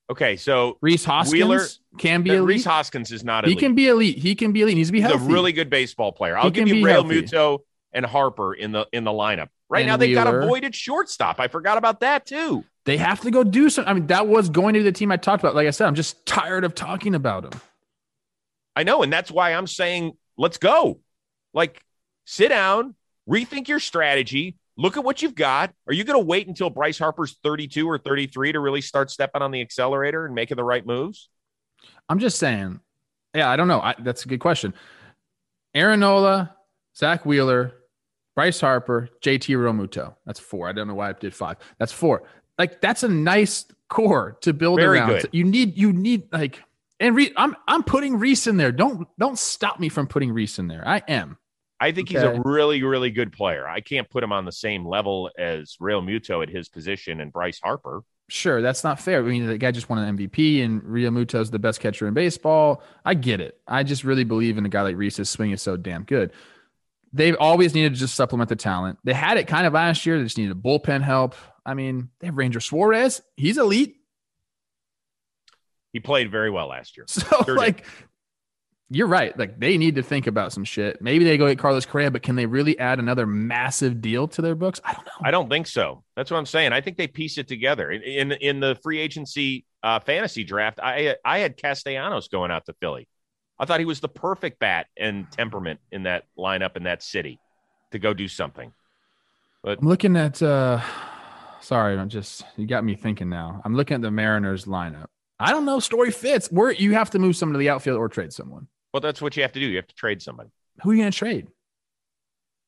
Okay, 0.10 0.38
so 0.38 0.78
Rhys 0.82 1.06
Hoskins 1.06 1.34
Wheeler- 1.34 1.65
can 2.00 2.24
be 2.24 2.32
uh, 2.32 2.36
elite. 2.36 2.48
Rhys 2.48 2.65
Hoskins 2.65 3.12
is 3.12 3.24
not 3.24 3.43
elite. 3.43 3.58
he 3.58 3.60
can 3.60 3.76
be 3.76 3.88
elite. 3.88 4.17
He 4.17 4.34
can 4.36 4.52
be 4.52 4.62
elite. 4.62 4.72
He 4.74 4.76
needs 4.80 4.89
to 4.89 4.93
be 4.93 5.02
He's 5.02 5.10
healthy. 5.10 5.26
a 5.26 5.28
really 5.30 5.52
good 5.54 5.69
baseball 5.69 6.12
player. 6.12 6.36
I'll 6.38 6.45
He 6.45 6.52
give 6.52 6.67
you 6.67 6.84
Real. 6.84 7.04
Muto 7.04 7.60
and 7.93 8.06
Harper 8.06 8.54
in 8.54 8.72
the 8.72 8.88
in 8.91 9.04
the 9.04 9.12
lineup. 9.12 9.50
Right 9.69 9.82
And 9.82 9.88
now 9.88 9.98
they've 9.98 10.15
got 10.15 10.26
a 10.34 10.48
voided 10.48 10.74
shortstop. 10.74 11.39
I 11.39 11.48
forgot 11.48 11.78
about 11.78 12.00
that 12.00 12.26
too. 12.26 12.65
they 12.86 12.98
have 12.98 13.22
to 13.22 13.30
go 13.30 13.43
do 13.43 13.69
something. 13.69 13.89
I 13.89 13.93
mean, 13.93 14.08
that 14.08 14.26
was 14.28 14.50
going 14.50 14.74
to 14.74 14.80
be 14.80 14.84
the 14.84 14.91
team 14.91 15.12
I 15.12 15.17
talked 15.17 15.43
about. 15.43 15.54
Like 15.54 15.67
I 15.67 15.72
said, 15.72 15.86
I'm 15.88 15.93
just 15.95 16.26
tired 16.26 16.63
of 16.63 16.74
talking 16.74 17.13
about 17.13 17.45
him. 17.45 17.62
I 18.76 18.82
know, 18.84 19.04
and 19.04 19.12
that's 19.13 19.30
why 19.30 19.54
I'm 19.54 19.67
saying 19.67 20.13
let's 20.38 20.58
go. 20.58 21.00
Like, 21.54 21.84
sit 22.26 22.50
down, 22.50 22.95
rethink 23.30 23.67
your 23.67 23.80
strategy. 23.80 24.56
Look 24.80 24.96
at 24.96 25.04
what 25.04 25.22
you've 25.22 25.36
got. 25.36 25.74
Are 25.88 25.94
you 25.94 26.06
going 26.06 26.18
to 26.18 26.26
wait 26.26 26.48
until 26.48 26.70
Bryce 26.70 26.98
Harper's 26.98 27.38
32 27.44 27.86
or 27.86 27.98
33 27.98 28.54
to 28.54 28.62
really 28.62 28.80
start 28.80 29.12
stepping 29.12 29.42
on 29.42 29.52
the 29.52 29.60
accelerator 29.60 30.26
and 30.26 30.34
making 30.34 30.56
the 30.56 30.63
right 30.63 30.86
moves? 30.86 31.28
I'm 32.08 32.20
just 32.20 32.39
saying. 32.39 32.80
Yeah, 33.36 33.50
I 33.50 33.58
don't 33.58 33.68
know. 33.68 33.82
I, 33.82 33.96
that's 34.00 34.24
a 34.24 34.30
good 34.30 34.39
question. 34.39 34.74
Aaron 35.76 36.00
Nola, 36.00 36.56
Zack 36.96 37.26
Wheeler, 37.26 37.74
Bryce 38.36 38.62
Harper, 38.62 39.10
JT 39.22 39.54
Realmuto. 39.58 40.15
That's 40.26 40.39
four. 40.39 40.70
I 40.70 40.72
don't 40.72 40.88
know 40.88 40.96
why 40.96 41.10
I 41.10 41.13
did 41.13 41.36
five. 41.36 41.58
That's 41.78 41.92
four. 41.92 42.24
Like 42.58 42.80
that's 42.80 43.04
a 43.04 43.10
nice 43.10 43.65
core 43.89 44.38
to 44.42 44.54
build 44.54 44.80
Very 44.80 44.98
around. 44.98 45.10
good. 45.10 45.30
You 45.34 45.44
need 45.44 45.78
you 45.78 45.92
need 45.92 46.32
like 46.32 46.63
and 47.02 47.15
Re- 47.18 47.34
I'm 47.36 47.56
I'm 47.68 47.84
putting 47.84 48.18
Rhys 48.18 48.48
in 48.48 48.56
there. 48.56 48.72
Don't 48.72 49.08
don't 49.20 49.38
stop 49.38 49.80
me 49.80 49.89
from 49.89 50.08
putting 50.08 50.32
Rhys 50.32 50.58
in 50.58 50.68
there. 50.68 50.88
I 50.88 51.04
am. 51.08 51.38
I 51.80 51.92
think 51.92 52.10
he's 52.10 52.22
a 52.22 52.42
really, 52.44 52.84
really 52.84 53.10
good 53.10 53.32
player. 53.32 53.68
I 53.68 53.80
can't 53.80 54.10
put 54.10 54.24
him 54.24 54.34
on 54.34 54.44
the 54.44 54.52
same 54.52 54.86
level 54.86 55.30
as 55.38 55.78
Realmuto 55.82 56.44
at 56.44 56.50
his 56.50 56.68
position 56.68 57.22
and 57.22 57.32
Bryce 57.32 57.60
Harper. 57.63 58.02
Sure, 58.28 58.62
that's 58.62 58.84
not 58.84 59.00
fair. 59.00 59.20
I 59.20 59.22
mean, 59.24 59.48
the 59.48 59.58
guy 59.58 59.72
just 59.72 59.89
won 59.89 59.98
an 59.98 60.18
MVP, 60.18 60.63
and 60.63 60.82
Realmuto's 60.84 61.50
the 61.50 61.58
best 61.58 61.80
catcher 61.80 62.08
in 62.08 62.13
baseball. 62.13 62.84
I 63.06 63.13
get 63.13 63.39
it. 63.39 63.60
I 63.68 63.84
just 63.84 64.04
really 64.04 64.24
believe 64.24 64.58
in 64.58 64.65
a 64.65 64.70
guy 64.70 64.82
like 64.82 64.98
Rhys's 64.98 65.30
swing 65.30 65.52
is 65.52 65.62
so 65.62 65.78
damn 65.78 66.04
good. 66.04 66.32
They've 67.12 67.36
always 67.39 67.74
needed 67.74 67.94
to 67.94 68.00
just 68.00 68.13
supplement 68.13 68.50
the 68.50 68.56
talent. 68.56 69.00
They 69.04 69.13
had 69.13 69.38
it 69.38 69.48
kind 69.48 69.65
of 69.65 69.74
last 69.74 70.06
year. 70.06 70.18
They 70.18 70.26
just 70.26 70.38
needed 70.38 70.62
bullpen 70.62 71.02
help. 71.02 71.34
I 71.65 71.74
mean, 71.74 72.10
they 72.20 72.28
have 72.28 72.38
Ranger 72.38 72.60
Suarez. 72.60 73.22
He's 73.36 73.58
elite. 73.58 73.96
He 75.92 76.00
played 76.00 76.30
very 76.30 76.52
well 76.52 76.68
last 76.68 76.98
year. 76.98 77.06
So, 77.10 77.44
did. 77.46 77.56
like, 77.56 77.86
you're 78.89 79.08
right. 79.08 79.38
Like, 79.38 79.60
they 79.60 79.78
need 79.78 79.95
to 79.95 80.04
think 80.04 80.25
about 80.25 80.52
some 80.52 80.63
shit. 80.63 80.99
Maybe 81.02 81.23
they 81.23 81.38
go 81.38 81.47
get 81.47 81.60
Carlos 81.60 81.86
Correa, 81.86 82.10
but 82.10 82.23
can 82.23 82.36
they 82.36 82.47
really 82.47 82.78
add 82.80 82.97
another 82.97 83.28
massive 83.28 84.02
deal 84.02 84.28
to 84.30 84.41
their 84.41 84.56
books? 84.56 84.82
I 84.84 84.93
don't 84.93 85.06
know. 85.06 85.12
I 85.21 85.32
don't 85.32 85.49
think 85.49 85.67
so. 85.67 86.04
That's 86.15 86.32
what 86.32 86.38
I'm 86.38 86.47
saying. 86.47 86.73
I 86.73 86.82
think 86.82 86.97
they 86.97 87.08
piece 87.08 87.38
it 87.38 87.47
together. 87.47 87.91
In 87.91 88.02
in, 88.02 88.32
in 88.32 88.60
the 88.60 88.75
free 88.82 88.99
agency 88.99 89.65
uh, 89.84 89.99
fantasy 89.99 90.43
draft, 90.43 90.80
I 90.82 91.15
I 91.23 91.39
had 91.39 91.56
Castellanos 91.56 92.30
going 92.30 92.49
out 92.52 92.65
to 92.65 92.73
Philly. 92.80 93.08
I 93.60 93.65
thought 93.65 93.80
he 93.80 93.86
was 93.86 93.99
the 93.99 94.10
perfect 94.10 94.60
bat 94.60 94.88
and 94.97 95.30
temperament 95.32 95.80
in 95.91 96.04
that 96.04 96.23
lineup 96.38 96.75
in 96.75 96.84
that 96.84 97.04
city 97.04 97.39
to 97.91 97.99
go 97.99 98.13
do 98.13 98.28
something. 98.28 98.73
But 99.63 99.80
I'm 99.80 99.88
looking 99.88 100.15
at 100.15 100.41
uh 100.41 100.82
sorry, 101.62 101.97
I'm 101.97 102.10
just 102.10 102.43
you 102.58 102.65
got 102.65 102.84
me 102.84 102.95
thinking 102.95 103.30
now. 103.30 103.62
I'm 103.63 103.75
looking 103.75 103.95
at 103.95 104.02
the 104.02 104.12
Mariners 104.12 104.65
lineup. 104.65 105.08
I 105.39 105.52
don't 105.52 105.65
know, 105.65 105.80
story 105.80 106.12
fits. 106.12 106.52
Where 106.52 106.71
you 106.71 106.93
have 106.95 107.12
to 107.12 107.19
move 107.19 107.36
someone 107.36 107.54
to 107.54 107.60
the 107.60 107.69
outfield 107.69 107.97
or 107.97 108.10
trade 108.10 108.34
someone. 108.34 108.67
Well, 108.93 109.02
that's 109.02 109.21
what 109.21 109.36
you 109.36 109.43
have 109.43 109.52
to 109.54 109.60
do. 109.60 109.65
You 109.65 109.78
have 109.78 109.88
to 109.88 109.95
trade 109.95 110.21
somebody. 110.21 110.49
Who 110.84 110.91
are 110.91 110.93
you 110.93 111.02
gonna 111.02 111.12
trade? 111.12 111.47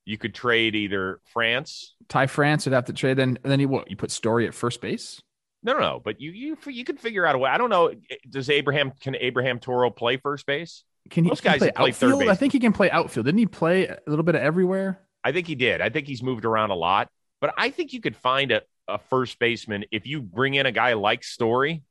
You 0.05 0.17
could 0.17 0.33
trade 0.33 0.75
either 0.75 1.19
France. 1.25 1.95
Ty 2.07 2.27
France 2.27 2.65
would 2.65 2.73
have 2.73 2.85
to 2.85 2.93
trade. 2.93 3.17
Then 3.17 3.39
then 3.43 3.59
you 3.59 3.67
what? 3.67 3.89
You 3.89 3.95
put 3.95 4.11
Story 4.11 4.47
at 4.47 4.53
first 4.53 4.81
base? 4.81 5.21
No, 5.63 5.73
no, 5.73 5.79
no. 5.79 6.01
But 6.03 6.19
you 6.19 6.31
you 6.31 6.57
you 6.67 6.83
could 6.83 6.99
figure 6.99 7.25
out 7.25 7.35
a 7.35 7.37
way. 7.37 7.49
I 7.49 7.57
don't 7.57 7.69
know. 7.69 7.93
Does 8.29 8.49
Abraham 8.49 8.91
can 8.99 9.15
Abraham 9.15 9.59
Toro 9.59 9.89
play 9.89 10.17
first 10.17 10.45
base? 10.45 10.83
Can 11.09 11.23
he, 11.23 11.29
Those 11.29 11.41
can 11.41 11.53
guys 11.53 11.59
play 11.59 11.71
play 11.71 11.91
third 11.91 12.13
outfield? 12.13 12.29
I 12.29 12.35
think 12.35 12.53
he 12.53 12.59
can 12.59 12.73
play 12.73 12.89
outfield. 12.89 13.25
Didn't 13.25 13.39
he 13.39 13.45
play 13.45 13.87
a 13.87 13.99
little 14.07 14.23
bit 14.23 14.35
of 14.35 14.41
everywhere? 14.41 14.99
I 15.23 15.31
think 15.31 15.47
he 15.47 15.55
did. 15.55 15.81
I 15.81 15.89
think 15.89 16.07
he's 16.07 16.23
moved 16.23 16.45
around 16.45 16.71
a 16.71 16.75
lot. 16.75 17.09
But 17.39 17.53
I 17.57 17.69
think 17.69 17.93
you 17.93 18.01
could 18.01 18.15
find 18.15 18.51
a, 18.51 18.61
a 18.87 18.97
first 18.97 19.39
baseman 19.39 19.85
if 19.91 20.05
you 20.07 20.21
bring 20.21 20.55
in 20.55 20.65
a 20.65 20.71
guy 20.71 20.93
like 20.93 21.23
Story. 21.23 21.83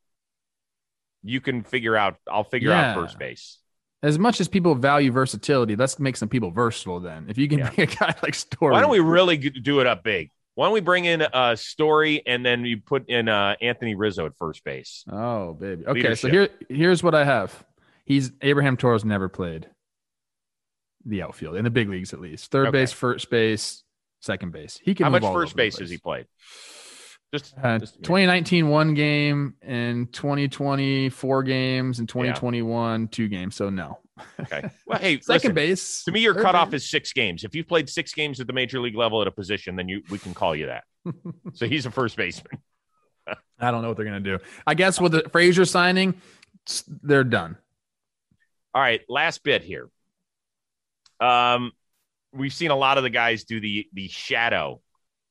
You 1.23 1.41
can 1.41 1.63
figure 1.63 1.97
out. 1.97 2.17
I'll 2.29 2.45
figure 2.45 2.73
out 2.73 2.97
first 2.97 3.19
base. 3.19 3.60
As 4.03 4.19
much 4.19 4.41
as 4.41 4.49
people 4.49 4.75
value 4.75 5.13
versatility, 5.13 5.77
let's 5.77 5.99
make 5.99 6.17
some 6.17 6.29
people 6.29 6.51
versatile. 6.51 7.01
Then, 7.01 7.27
if 7.29 7.37
you 7.37 7.49
can 7.49 7.59
Yeah. 7.59 7.71
bring 7.71 7.89
a 7.89 7.95
guy 7.95 8.15
like 8.23 8.35
Story, 8.35 8.73
Why 8.73 8.81
don't 8.81 8.91
we 8.91 9.01
really 9.01 9.37
do 9.37 9.81
it 9.81 9.87
up 9.87 10.03
big? 10.03 10.31
Why 10.55 10.67
don't 10.67 10.73
we 10.75 10.81
bring 10.81 11.05
in 11.05 11.23
a 11.33 11.57
Story 11.57 12.23
and 12.27 12.45
then 12.45 12.65
you 12.65 12.79
put 12.81 13.09
in 13.09 13.29
uh, 13.29 13.57
Anthony 13.61 13.95
Rizzo 13.95 14.27
at 14.27 14.37
first 14.37 14.65
base? 14.65 15.05
Oh, 15.11 15.53
baby. 15.55 15.87
Okay, 15.87 16.15
so 16.15 16.29
here 16.29 16.49
here's 16.69 17.03
what 17.03 17.15
I 17.15 17.25
have. 17.25 17.65
He's 18.05 18.33
Abraham 18.41 18.77
Toro's 18.77 19.05
never 19.05 19.29
played 19.29 19.69
the 21.05 21.23
outfield 21.23 21.57
in 21.57 21.65
the 21.65 21.71
big 21.71 21.89
leagues 21.89 22.13
at 22.13 22.21
least. 22.21 22.51
Third 22.51 22.69
Okay. 22.69 22.81
base, 22.81 22.93
first 22.93 23.31
base, 23.31 23.85
second 24.21 24.53
base. 24.53 24.79
He 24.83 24.95
can 24.95 25.05
How 25.05 25.11
much 25.11 25.23
first 25.23 25.57
base 25.57 25.79
has 25.79 25.91
he 25.91 25.99
played? 25.99 26.27
Just, 27.33 27.55
Uh, 27.63 27.79
just 27.79 27.95
2019 28.03 28.69
one 28.69 28.95
game 28.95 29.55
and 29.63 30.13
2020 30.13 31.09
four 31.11 31.43
games 31.45 32.01
and 32.01 32.09
2021 32.09 33.09
two 33.09 33.29
games. 33.29 33.55
So 33.55 33.71
no. 33.71 33.99
okay. 34.41 34.69
Well, 34.87 34.99
hey, 34.99 35.21
Second 35.21 35.35
listen, 35.35 35.55
base. 35.55 36.05
to 36.05 36.13
me, 36.13 36.21
your 36.21 36.35
cutoff 36.35 36.71
base. 36.71 36.83
is 36.83 36.91
six 36.91 37.13
games. 37.13 37.45
If 37.45 37.55
you've 37.55 37.69
played 37.69 37.89
six 37.89 38.13
games 38.13 38.41
at 38.41 38.47
the 38.49 38.53
major 38.53 38.81
league 38.81 38.97
level 38.97 39.21
at 39.23 39.29
a 39.29 39.31
position, 39.31 39.77
then 39.77 39.89
you 39.89 40.03
we 40.11 40.19
can 40.19 40.35
call 40.35 40.57
you 40.57 40.67
that. 40.67 40.85
so 41.55 41.67
he's 41.67 41.87
a 41.87 41.91
first 41.91 42.17
baseman. 42.17 42.59
I 43.61 43.71
don't 43.71 43.83
know 43.83 43.89
what 43.89 43.97
they're 43.97 44.07
gonna 44.07 44.21
do. 44.21 44.39
I 44.67 44.75
guess 44.75 45.01
with 45.01 45.13
the 45.13 45.29
Frazier 45.31 45.65
signing, 45.65 46.15
they're 47.03 47.23
done. 47.25 47.57
All 48.75 48.83
right, 48.83 49.03
last 49.09 49.45
bit 49.45 49.63
here. 49.63 49.89
Um, 51.21 51.73
we've 52.33 52.53
seen 52.53 52.71
a 52.71 52.77
lot 52.77 52.97
of 52.99 53.05
the 53.05 53.11
guys 53.11 53.45
do 53.45 53.61
the 53.61 53.87
the 53.93 54.09
shadow, 54.09 54.81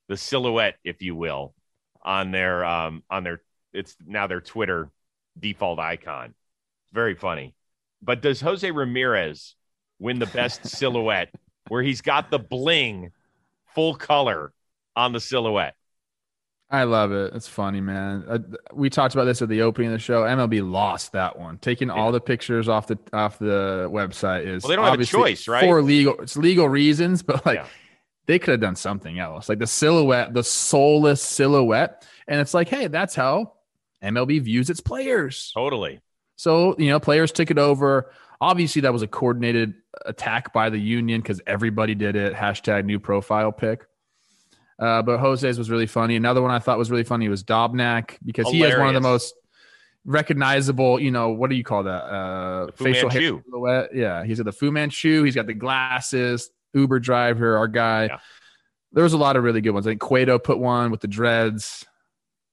the 0.07 0.17
silhouette, 0.17 0.75
if 0.83 1.01
you 1.01 1.15
will, 1.15 1.53
on 2.01 2.31
their 2.31 2.65
um 2.65 3.03
on 3.09 3.23
their 3.23 3.41
it's 3.73 3.95
now 4.05 4.27
their 4.27 4.41
Twitter 4.41 4.89
default 5.39 5.79
icon. 5.79 6.33
It's 6.83 6.93
Very 6.93 7.15
funny. 7.15 7.53
But 8.01 8.21
does 8.21 8.41
Jose 8.41 8.69
Ramirez 8.69 9.55
win 9.99 10.19
the 10.19 10.25
best 10.27 10.65
silhouette 10.77 11.33
where 11.67 11.83
he's 11.83 12.01
got 12.01 12.31
the 12.31 12.39
bling 12.39 13.11
full 13.67 13.95
color 13.95 14.53
on 14.95 15.11
the 15.13 15.19
silhouette? 15.19 15.75
I 16.71 16.83
love 16.83 17.11
it. 17.11 17.33
It's 17.33 17.47
funny, 17.47 17.81
man. 17.81 18.23
Uh, 18.27 18.37
we 18.73 18.91
talked 18.91 19.15
about 19.15 19.25
this 19.25 19.41
at 19.41 19.49
the 19.49 19.63
opening 19.63 19.87
of 19.87 19.93
the 19.93 19.99
show. 19.99 20.21
MLB 20.21 20.69
lost 20.69 21.13
that 21.13 21.37
one. 21.37 21.57
Taking 21.57 21.89
all 21.89 22.11
the 22.11 22.21
pictures 22.21 22.69
off 22.69 22.85
the 22.85 22.97
off 23.11 23.39
the 23.39 23.89
website 23.91 24.45
is 24.45 24.63
Well, 24.63 24.69
they 24.69 24.75
don't 24.75 24.85
have 24.85 24.99
a 24.99 25.05
choice, 25.05 25.47
right? 25.47 25.63
For 25.63 25.81
legal, 25.81 26.19
it's 26.19 26.37
legal 26.37 26.69
reasons, 26.69 27.23
but 27.23 27.43
like 27.45 27.57
Yeah. 27.57 27.67
They 28.29 28.37
could 28.37 28.51
have 28.51 28.61
done 28.61 28.75
something 28.75 29.17
else, 29.17 29.49
like 29.49 29.57
the 29.57 29.65
silhouette, 29.65 30.35
the 30.35 30.43
soulless 30.43 31.19
silhouette, 31.19 32.05
and 32.27 32.39
it's 32.39 32.53
like, 32.53 32.69
hey, 32.69 32.85
that's 32.85 33.15
how 33.15 33.53
MLB 34.03 34.39
views 34.43 34.69
its 34.69 34.81
players. 34.81 35.51
Totally. 35.55 35.99
So 36.35 36.75
you 36.77 36.89
know, 36.89 36.99
players 36.99 37.31
took 37.31 37.49
it 37.49 37.57
over. 37.57 38.11
Obviously, 38.39 38.83
that 38.83 38.93
was 38.93 39.01
a 39.01 39.07
coordinated 39.07 39.73
attack 40.05 40.53
by 40.53 40.69
the 40.69 40.77
union 40.77 41.21
because 41.21 41.41
everybody 41.47 41.95
did 41.95 42.15
it. 42.15 42.35
Hashtag 42.35 42.85
new 42.85 42.99
profile 42.99 43.51
pick. 43.51 43.87
Uh, 44.77 45.01
but 45.01 45.17
Jose's 45.17 45.57
was 45.57 45.71
really 45.71 45.87
funny. 45.87 46.15
Another 46.15 46.43
one 46.43 46.51
I 46.51 46.59
thought 46.59 46.77
was 46.77 46.91
really 46.91 47.03
funny 47.03 47.29
was 47.29 47.43
Dobnak 47.43 48.17
because 48.23 48.47
he 48.49 48.59
has 48.59 48.77
one 48.77 48.89
of 48.89 48.93
the 48.93 49.01
most 49.01 49.33
recognizable. 50.05 50.99
You 50.99 51.09
know, 51.09 51.29
what 51.29 51.49
do 51.49 51.55
you 51.55 51.63
call 51.63 51.81
that? 51.81 52.03
Uh, 52.03 52.67
facial 52.75 53.09
hair 53.09 53.41
silhouette. 53.43 53.89
Yeah, 53.95 54.23
he's 54.23 54.37
got 54.37 54.45
the 54.45 54.51
Fu 54.51 54.71
Manchu. 54.71 55.23
He's 55.23 55.33
got 55.33 55.47
the 55.47 55.55
glasses. 55.55 56.51
Uber 56.73 56.99
driver, 56.99 57.57
our 57.57 57.67
guy. 57.67 58.05
Yeah. 58.05 58.19
There 58.91 59.03
was 59.03 59.13
a 59.13 59.17
lot 59.17 59.35
of 59.35 59.43
really 59.43 59.61
good 59.61 59.71
ones. 59.71 59.85
I 59.85 59.91
think 59.91 60.01
Cueto 60.01 60.39
put 60.39 60.59
one 60.59 60.91
with 60.91 61.01
the 61.01 61.07
dreads. 61.07 61.85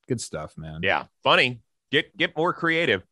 Good 0.07 0.21
stuff, 0.21 0.57
man. 0.57 0.81
Yeah, 0.83 1.05
funny. 1.23 1.61
Get 1.91 2.15
get 2.15 2.37
more 2.37 2.53
creative. 2.53 3.03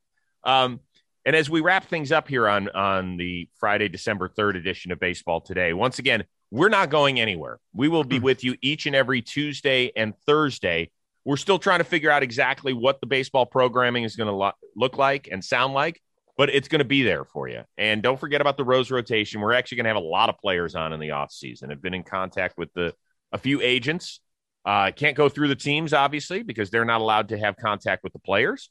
Um, 0.43 0.79
and 1.25 1.35
as 1.35 1.49
we 1.49 1.61
wrap 1.61 1.85
things 1.85 2.11
up 2.11 2.27
here 2.27 2.47
on 2.47 2.69
on 2.69 3.17
the 3.17 3.49
Friday, 3.55 3.89
December 3.89 4.29
third 4.29 4.55
edition 4.55 4.91
of 4.91 4.99
Baseball 4.99 5.41
Today, 5.41 5.73
once 5.73 5.97
again, 5.97 6.23
we're 6.51 6.69
not 6.69 6.89
going 6.89 7.19
anywhere. 7.19 7.59
We 7.73 7.87
will 7.87 8.03
be 8.03 8.19
with 8.19 8.43
you 8.43 8.55
each 8.61 8.85
and 8.85 8.95
every 8.95 9.21
Tuesday 9.21 9.91
and 9.95 10.15
Thursday. 10.25 10.91
We're 11.25 11.37
still 11.37 11.57
trying 11.57 11.79
to 11.79 11.83
figure 11.83 12.11
out 12.11 12.21
exactly 12.21 12.71
what 12.71 13.01
the 13.01 13.07
baseball 13.07 13.47
programming 13.47 14.03
is 14.03 14.15
going 14.15 14.29
to 14.29 14.35
lo- 14.35 14.51
look 14.75 14.97
like 14.97 15.27
and 15.31 15.43
sound 15.43 15.73
like, 15.73 15.99
but 16.37 16.49
it's 16.49 16.67
going 16.67 16.79
to 16.79 16.85
be 16.85 17.03
there 17.03 17.23
for 17.23 17.47
you. 17.47 17.61
And 17.77 18.03
don't 18.03 18.19
forget 18.19 18.41
about 18.41 18.57
the 18.57 18.63
Rose 18.63 18.91
rotation. 18.91 19.41
We're 19.41 19.53
actually 19.53 19.77
going 19.77 19.85
to 19.85 19.89
have 19.89 19.97
a 19.97 20.07
lot 20.07 20.29
of 20.29 20.37
players 20.37 20.75
on 20.75 20.93
in 20.93 20.99
the 20.99 21.09
offseason. 21.09 21.71
I've 21.71 21.81
been 21.81 21.93
in 21.93 22.03
contact 22.03 22.57
with 22.57 22.73
the 22.73 22.93
a 23.31 23.37
few 23.37 23.61
agents. 23.61 24.19
Uh, 24.65 24.91
can't 24.91 25.15
go 25.15 25.29
through 25.29 25.47
the 25.47 25.55
teams, 25.55 25.93
obviously, 25.93 26.41
because 26.41 26.69
they're 26.69 26.85
not 26.85 27.01
allowed 27.01 27.29
to 27.29 27.37
have 27.37 27.55
contact 27.55 28.03
with 28.03 28.13
the 28.13 28.19
players, 28.19 28.69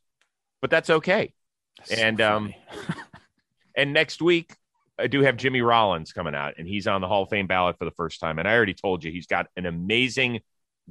but 0.61 0.71
that's 0.71 0.91
okay. 0.91 1.33
So 1.85 1.95
And, 1.95 2.21
um. 2.21 2.55
And 3.75 3.93
next 3.93 4.23
week, 4.23 4.55
I 4.99 5.09
do 5.09 5.23
have 5.23 5.37
Jimmy 5.37 5.61
Rollins 5.61 6.13
coming 6.13 6.35
out, 6.35 6.55
and 6.59 6.69
he's 6.69 6.87
on 6.87 7.01
the 7.01 7.09
Hall 7.09 7.25
of 7.25 7.29
Fame 7.29 7.47
ballot 7.47 7.77
for 7.79 7.85
the 7.85 7.91
first 7.93 8.21
time. 8.21 8.39
And 8.39 8.47
I 8.47 8.55
already 8.55 8.75
told 8.75 9.03
you 9.03 9.11
he's 9.11 9.27
got 9.27 9.49
an 9.57 9.67
amazing 9.67 10.41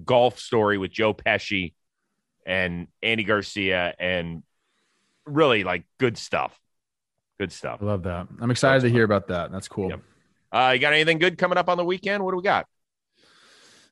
golf 0.04 0.40
story 0.40 0.78
with 0.78 0.92
Joe 0.92 1.14
Pesci 1.14 1.74
and 2.46 2.88
Andy 3.02 3.24
Garcia 3.24 3.94
and 3.98 4.44
really 5.26 5.64
like 5.64 5.86
good 6.00 6.18
stuff. 6.18 6.58
Good 7.40 7.52
stuff. 7.52 7.80
I 7.82 7.86
love 7.86 8.04
that. 8.04 8.28
I'm 8.42 8.52
excited 8.52 8.82
to 8.84 8.90
hear 8.90 9.04
about 9.04 9.28
that. 9.28 9.52
That's 9.52 9.68
cool. 9.68 9.90
Yep. 9.90 10.02
Uh, 10.52 10.72
you 10.74 10.80
got 10.80 10.94
anything 10.94 11.18
good 11.18 11.38
coming 11.38 11.58
up 11.58 11.68
on 11.68 11.78
the 11.78 11.86
weekend? 11.86 12.24
What 12.24 12.32
do 12.32 12.38
we 12.38 12.44
got? 12.44 12.68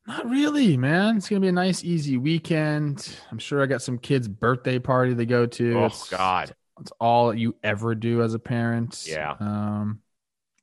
Not 0.08 0.30
really, 0.30 0.78
man. 0.78 1.18
It's 1.18 1.30
gonna 1.30 1.40
be 1.42 1.48
a 1.48 1.52
nice, 1.52 1.84
easy 1.84 2.18
weekend. 2.18 3.16
I'm 3.32 3.38
sure 3.40 3.62
I 3.62 3.66
got 3.68 3.82
some 3.82 3.98
kids' 4.00 4.28
birthday 4.28 4.80
party 4.80 5.16
to 5.16 5.26
go 5.26 5.46
to. 5.46 5.74
Oh 5.80 5.86
It's- 5.86 6.10
God. 6.10 6.56
it's 6.80 6.92
all 7.00 7.34
you 7.34 7.56
ever 7.64 7.94
do 7.96 8.22
as 8.24 8.34
a 8.34 8.40
parent. 8.40 9.06
Yeah. 9.08 9.36
Um, 9.40 10.02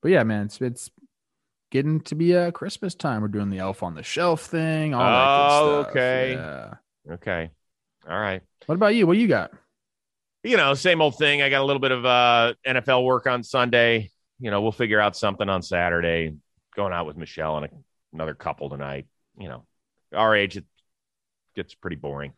but 0.02 0.10
yeah, 0.10 0.22
man, 0.24 0.46
it's 0.46 0.60
it's 0.60 0.90
getting 1.70 2.00
to 2.00 2.14
be 2.14 2.32
a 2.32 2.50
Christmas 2.50 2.94
time. 2.94 3.22
We're 3.22 3.28
doing 3.28 3.50
the 3.50 3.58
elf 3.58 3.82
on 3.82 3.94
the 3.94 4.02
shelf 4.02 4.42
thing. 4.42 4.94
All 4.94 5.00
that 5.04 5.28
Oh, 5.28 5.76
good 5.76 5.82
stuff. 5.82 5.90
okay. 5.90 6.32
Yeah. 6.32 6.74
Okay. 7.14 7.50
All 8.08 8.18
right. 8.18 8.42
What 8.66 8.74
about 8.74 8.94
you? 8.94 9.06
What 9.06 9.14
do 9.14 9.20
you 9.20 9.28
got? 9.28 9.52
You 10.44 10.56
know, 10.56 10.74
same 10.74 11.00
old 11.00 11.16
thing. 11.18 11.42
I 11.42 11.48
got 11.48 11.62
a 11.62 11.64
little 11.64 11.80
bit 11.80 11.90
of 11.90 12.04
uh, 12.04 12.54
NFL 12.66 13.04
work 13.04 13.26
on 13.26 13.42
Sunday. 13.42 14.10
You 14.38 14.50
know, 14.50 14.62
we'll 14.62 14.72
figure 14.72 15.00
out 15.00 15.16
something 15.16 15.48
on 15.48 15.62
Saturday. 15.62 16.36
Going 16.76 16.92
out 16.92 17.06
with 17.06 17.16
Michelle 17.16 17.56
and 17.56 17.66
a, 17.66 17.70
another 18.12 18.34
couple 18.34 18.70
tonight. 18.70 19.06
You 19.36 19.48
know, 19.48 19.66
our 20.14 20.36
age, 20.36 20.56
it 20.56 20.64
gets 21.56 21.74
pretty 21.74 21.96
boring. 21.96 22.32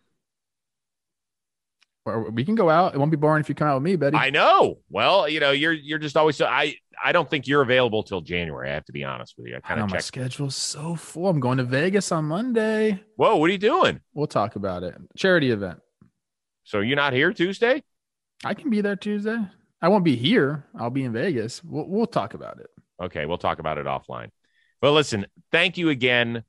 We 2.32 2.44
can 2.44 2.54
go 2.54 2.70
out. 2.70 2.94
It 2.94 2.98
won't 2.98 3.10
be 3.10 3.18
boring 3.18 3.40
if 3.42 3.48
you 3.50 3.54
come 3.54 3.68
out 3.68 3.74
with 3.74 3.82
me, 3.82 3.94
Betty. 3.96 4.16
I 4.16 4.30
know. 4.30 4.78
Well, 4.88 5.28
you 5.28 5.38
know, 5.38 5.50
you're 5.50 5.74
you're 5.74 5.98
just 5.98 6.16
always 6.16 6.36
so 6.36 6.46
I 6.46 6.74
I 7.04 7.12
don't 7.12 7.28
think 7.28 7.46
you're 7.46 7.60
available 7.60 8.02
till 8.02 8.22
January. 8.22 8.70
I 8.70 8.74
have 8.74 8.86
to 8.86 8.92
be 8.92 9.04
honest 9.04 9.34
with 9.36 9.48
you. 9.48 9.56
I 9.56 9.60
kind 9.60 9.80
of 9.80 9.90
my 9.90 9.98
schedule's 9.98 10.56
so 10.56 10.94
full. 10.94 11.28
I'm 11.28 11.40
going 11.40 11.58
to 11.58 11.64
Vegas 11.64 12.10
on 12.10 12.24
Monday. 12.24 13.02
Whoa, 13.16 13.36
what 13.36 13.50
are 13.50 13.52
you 13.52 13.58
doing? 13.58 14.00
We'll 14.14 14.26
talk 14.26 14.56
about 14.56 14.82
it. 14.82 14.96
Charity 15.16 15.50
event. 15.50 15.78
So 16.64 16.80
you're 16.80 16.96
not 16.96 17.12
here 17.12 17.32
Tuesday? 17.32 17.82
I 18.44 18.54
can 18.54 18.70
be 18.70 18.80
there 18.80 18.96
Tuesday. 18.96 19.38
I 19.82 19.88
won't 19.88 20.04
be 20.04 20.16
here. 20.16 20.64
I'll 20.78 20.90
be 20.90 21.04
in 21.04 21.12
Vegas. 21.12 21.62
We'll, 21.62 21.86
we'll 21.86 22.06
talk 22.06 22.34
about 22.34 22.58
it. 22.60 22.68
Okay, 23.02 23.26
we'll 23.26 23.38
talk 23.38 23.58
about 23.58 23.78
it 23.78 23.86
offline. 23.86 24.30
But 24.80 24.92
listen, 24.92 25.26
thank 25.52 25.76
you 25.76 25.90
again 25.90 26.44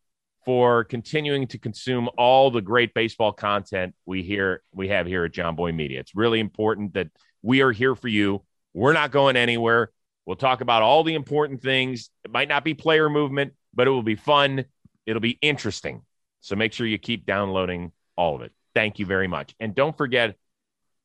for 0.46 0.84
continuing 0.86 1.48
to 1.48 1.58
consume 1.58 2.10
all 2.18 2.50
the 2.50 2.62
great 2.62 2.94
baseball 2.94 3.32
content 3.32 3.94
we 4.06 4.24
hear 4.24 4.64
we 4.74 4.88
have 4.88 5.06
here 5.06 5.26
at 5.26 5.34
Jomboy 5.34 5.76
Media. 5.76 6.00
It's 6.00 6.16
really 6.16 6.40
important 6.40 6.94
that 6.94 7.10
we 7.42 7.62
are 7.62 7.72
here 7.72 7.96
for 7.96 8.08
you. 8.08 8.44
We're 8.74 8.94
not 8.94 9.12
going 9.12 9.36
anywhere. 9.36 9.92
We'll 10.26 10.38
talk 10.38 10.62
about 10.62 10.82
all 10.82 11.04
the 11.04 11.14
important 11.14 11.62
things. 11.62 12.10
It 12.24 12.32
might 12.32 12.48
not 12.48 12.64
be 12.64 12.74
player 12.74 13.10
movement, 13.10 13.54
but 13.74 13.88
it 13.88 13.92
will 13.92 14.04
be 14.04 14.16
fun. 14.16 14.66
It'll 15.06 15.22
be 15.22 15.38
interesting. 15.42 16.04
So 16.40 16.56
make 16.56 16.74
sure 16.74 16.88
you 16.88 16.98
keep 16.98 17.26
downloading 17.26 17.92
all 18.16 18.36
of 18.36 18.42
it. 18.42 18.52
Thank 18.74 19.00
you 19.00 19.06
very 19.06 19.28
much. 19.28 19.54
And 19.60 19.76
don't 19.76 19.96
forget, 19.96 20.36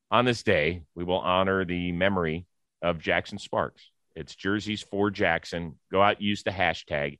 on 0.09 0.25
this 0.25 0.43
day, 0.43 0.83
we 0.95 1.03
will 1.03 1.19
honor 1.19 1.65
the 1.65 1.91
memory 1.91 2.45
of 2.81 2.99
Jackson 2.99 3.37
Sparks. 3.37 3.91
It's 4.15 4.35
jerseys 4.35 4.81
for 4.81 5.11
Jackson. 5.11 5.75
Go 5.91 6.01
out, 6.01 6.21
use 6.21 6.43
the 6.43 6.51
hashtag. 6.51 7.19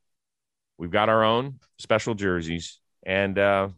We've 0.78 0.92
got 0.92 1.10
our 1.10 1.24
own 1.24 1.60
special 1.80 2.16
jerseys. 2.16 2.80
And 3.06 3.38
uh, 3.38 3.70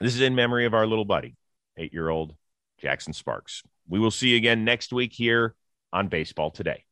this 0.00 0.14
is 0.14 0.20
in 0.20 0.34
memory 0.34 0.66
of 0.66 0.74
our 0.74 0.86
little 0.86 1.04
buddy, 1.04 1.36
eight 1.76 1.92
year 1.92 2.08
old 2.08 2.34
Jackson 2.78 3.12
Sparks. 3.12 3.62
We 3.88 3.98
will 3.98 4.10
see 4.10 4.30
you 4.30 4.36
again 4.36 4.64
next 4.64 4.92
week 4.92 5.12
here 5.12 5.54
on 5.92 6.08
Baseball 6.08 6.50
Today. 6.50 6.84